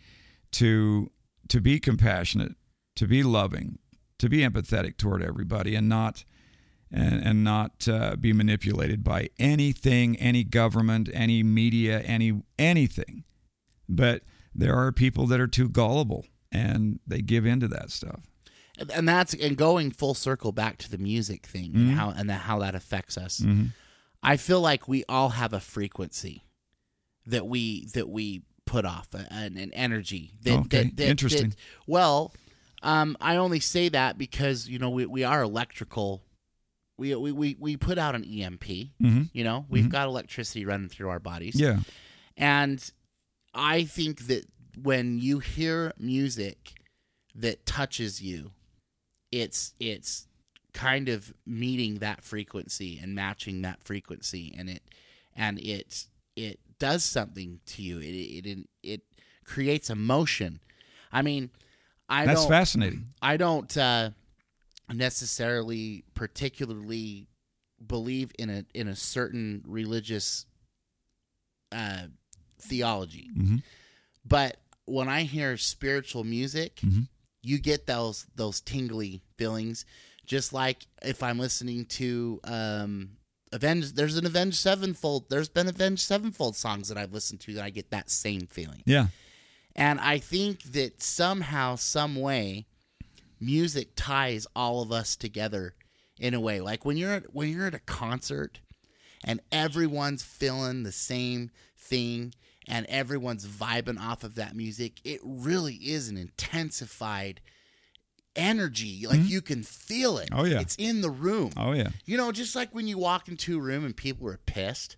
[0.53, 1.09] to
[1.49, 2.55] to be compassionate,
[2.95, 3.79] to be loving,
[4.23, 6.23] to be empathetic toward everybody, and not
[6.91, 13.23] and, and not uh, be manipulated by anything, any government, any media, any anything.
[13.89, 14.21] But
[14.55, 18.21] there are people that are too gullible and they give in to that stuff.
[18.89, 21.89] And- that's and going full circle back to the music thing Mm-hmm.
[21.89, 23.43] and how and the, how that affects us.
[24.21, 26.45] I feel like we all have a frequency
[27.25, 31.49] that we that we put off uh, an, an energy that, Okay, that, that interesting.
[31.49, 31.57] that-
[31.87, 32.33] well,
[32.83, 36.21] um, I only say that because you know we, we are electrical.
[36.95, 38.63] We, we, we, we put out an EMP.
[39.01, 39.29] Mhm.
[39.33, 41.55] You know, we've got electricity running through our bodies.
[41.55, 41.79] Yeah.
[42.37, 42.87] And
[43.53, 44.45] I think that
[44.81, 46.73] when you hear music
[47.33, 48.51] that touches you,
[49.31, 50.27] it's it's
[50.73, 54.83] kind of meeting that frequency and matching that frequency and it
[55.35, 56.05] and it
[56.35, 57.99] it does something to you.
[57.99, 59.01] It it it, it
[59.45, 60.59] creates emotion.
[61.11, 61.49] I mean,
[62.21, 63.09] I That's fascinating.
[63.21, 64.11] I don't uh,
[64.91, 67.27] necessarily particularly
[67.85, 70.45] believe in a in a certain religious
[71.71, 72.07] uh,
[72.59, 73.63] theology, Mhm.
[74.25, 77.07] but when I hear spiritual music, Mhm.
[77.41, 79.85] you get those those tingly feelings.
[80.25, 83.17] Just like if I'm listening to um,
[83.51, 85.29] Avenged, there's an Avenged Sevenfold.
[85.29, 88.83] There's been Avenged Sevenfold songs that I've listened to that I get that same feeling.
[88.85, 89.07] Yeah.
[89.75, 92.67] And I think that somehow, some way,
[93.39, 95.73] music ties all of us together
[96.19, 96.61] in a way.
[96.61, 98.59] Like when you're at, when you're at a concert
[99.23, 102.33] and everyone's feeling the same thing
[102.67, 107.41] and everyone's vibing off of that music, it really is an intensified
[108.35, 109.05] energy.
[109.07, 109.27] Like mm-hmm.
[109.27, 110.29] you can feel it.
[110.31, 110.59] Oh, yeah.
[110.59, 111.51] It's in the room.
[111.57, 111.89] Oh yeah.
[112.05, 114.97] You know, just like when you walk into a room and people are pissed,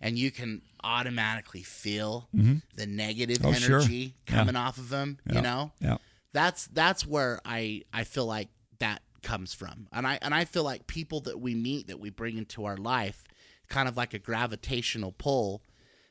[0.00, 2.28] and you can automatically feel
[2.74, 3.80] the negative Oh, sure.
[3.80, 4.36] energy Yeah.
[4.36, 5.18] coming off of them.
[5.26, 5.34] Yeah.
[5.36, 5.96] You know, Yeah.
[6.32, 10.62] that's that's where I I feel like that comes from, and I and I feel
[10.64, 13.24] like people that we meet that we bring into our life,
[13.68, 15.62] kind of like a gravitational pull.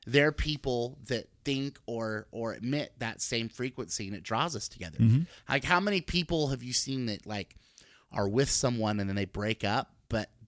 [0.05, 4.99] They're people that think or or emit that same frequency, and it draws us together.
[4.99, 5.23] Mm-hmm.
[5.49, 7.55] Like, how many people have you seen that like
[8.11, 9.93] are with someone and then they break up,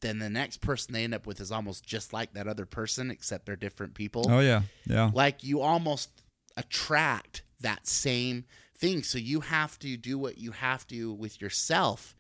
[0.02, 3.12] then the next person they end up with is almost just like that other person,
[3.12, 4.26] except they're different people.
[4.30, 4.62] Oh yeah.
[4.86, 5.12] Yeah.
[5.14, 6.10] Like you almost
[6.58, 8.46] attract that same
[8.78, 9.04] thing.
[9.04, 12.16] So you have to do what you have to with yourself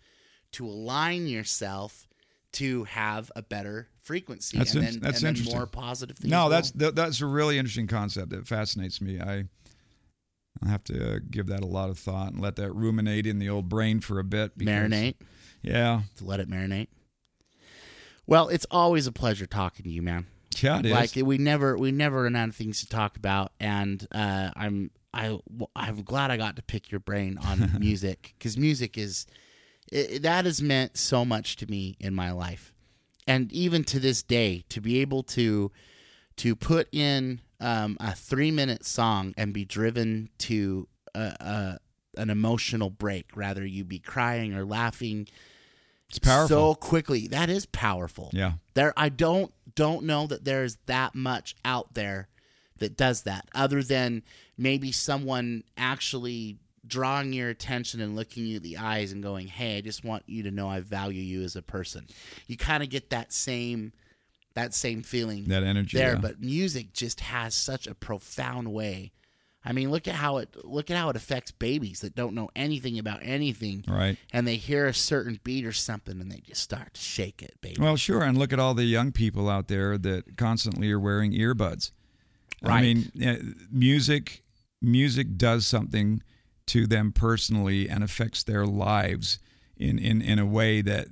[0.53, 2.07] to align yourself
[2.51, 5.55] to have a better frequency That's and in- then, that's and then interesting.
[5.57, 6.32] more positive things.
[6.32, 9.19] No, that's th- that's a really interesting concept that fascinates me.
[9.21, 9.45] I
[10.63, 13.38] I have to uh, give that a lot of thought and let that ruminate in
[13.39, 14.57] the old brain for a bit.
[14.57, 15.15] because- marinate
[15.61, 16.01] Yeah.
[16.17, 16.88] to let it marinate.
[18.30, 20.27] Well, it's always a pleasure talking to you, man.
[20.61, 20.91] Yeah, it is.
[20.91, 24.91] like we never we never run out of things to talk about and uh, i'm
[25.13, 25.38] i
[25.75, 29.25] i'm glad i got to pick your brain on music because music is
[29.91, 32.73] it, that has meant so much to me in my life,
[33.27, 35.71] and even to this day, to be able to
[36.38, 41.80] to put in um, a three minute song and be driven to a, a
[42.17, 45.27] an emotional break, rather you be crying or laughing.
[46.10, 46.47] It's powerful.
[46.47, 47.28] so quickly.
[47.28, 48.30] That is powerful.
[48.34, 48.53] yeah.
[48.74, 52.28] There, I don't don't know that there's that much out there
[52.78, 54.24] that does that, other than
[54.57, 56.57] maybe someone actually
[56.88, 60.24] drawing your attention and looking you in the eyes and going, "Hey, I just want
[60.28, 62.07] you to know I value you as a person."
[62.47, 63.93] You kind of get that same
[64.55, 65.97] that same feeling That energy.
[65.97, 66.20] there, yeah.
[66.20, 69.12] but music just has such a profound way.
[69.66, 72.49] I mean, look at how it look at how it affects babies that don't know
[72.55, 74.18] anything about anything, Right.
[74.32, 77.55] and they hear a certain beat or something and they just start to shake it,
[77.62, 77.76] baby.
[77.82, 78.24] Well, sure.
[78.24, 81.91] And look at all the young people out there that constantly are wearing earbuds.
[82.62, 82.74] Right.
[82.78, 83.38] I mean, eh,
[83.72, 84.43] music
[84.82, 86.24] music does something
[86.68, 89.39] to them personally and affects their lives
[89.76, 91.07] in, in, in a way that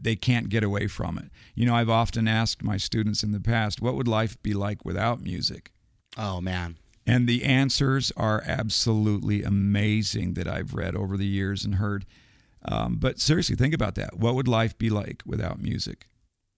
[0.00, 1.30] they can't get away from it.
[1.54, 4.84] You know, I've often asked my students in the past, what would life be like
[4.84, 5.70] without music?
[6.16, 6.76] oh man,
[7.06, 12.06] And the answers are absolutely amazing that I've read over the years and heard.
[12.64, 14.16] Um, but seriously, think about that.
[14.18, 16.06] What would life be like without music?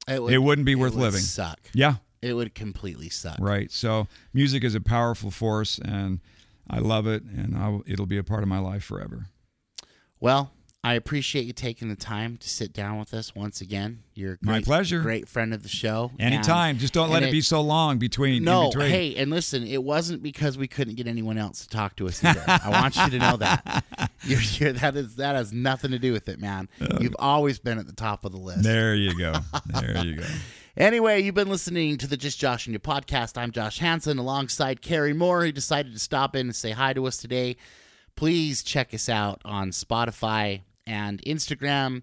[0.07, 1.21] it, It wouldn't be worth would living.
[1.21, 1.59] Suck.
[1.75, 3.39] Yeah, It would completely suck.
[3.41, 3.73] right.
[3.73, 6.21] So music is a powerful force, and
[6.71, 9.27] I love it, and I'll, it'll be a part of my life forever.
[10.21, 10.53] Well,
[10.87, 14.05] I appreciate you taking the time to sit down with us once again.
[14.15, 15.01] You're a My pleasure.
[15.01, 16.13] Great friend of the show.
[16.17, 18.45] Anytime, And- just don't let and it, be so long between.
[18.45, 18.91] No, between.
[18.91, 22.23] hey, and listen, it wasn't because we couldn't get anyone else to talk to us
[22.23, 22.41] either.
[22.47, 23.85] I want you to know that.
[24.23, 26.69] You're, you're, that is that has nothing to do with it, man.
[26.81, 28.63] Uh, you've always been at the top of the list.
[28.63, 29.35] There you go.
[29.67, 30.25] There you go.
[30.77, 33.39] Anyway, you've been listening to the Just Josh and You podcast.
[33.39, 37.07] I'm Josh Hansen alongside Kerry Moore, who decided to stop in and say hi to
[37.07, 37.57] us today.
[38.15, 42.03] Please check us out on Spotify and Instagram.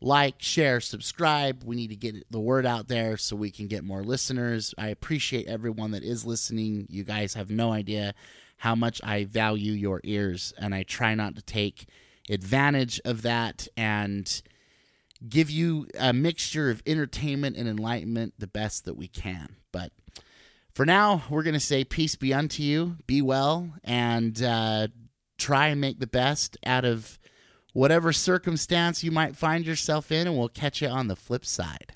[0.00, 1.64] Like, share, subscribe.
[1.64, 4.74] We need to get the word out there so we can get more listeners.
[4.76, 6.86] I appreciate everyone that is listening.
[6.90, 8.14] You guys have no idea
[8.58, 11.86] how much I value your ears, and I try not to take
[12.28, 14.42] advantage of that and
[15.28, 19.56] give you a mixture of entertainment and enlightenment the best that we can.
[19.72, 19.92] But
[20.74, 24.88] for now, we're going to say peace be unto you, be well, and uh,
[25.38, 27.18] try and make the best out of
[27.74, 31.92] whatever circumstance you might find yourself in, and we'll catch you on the flip side.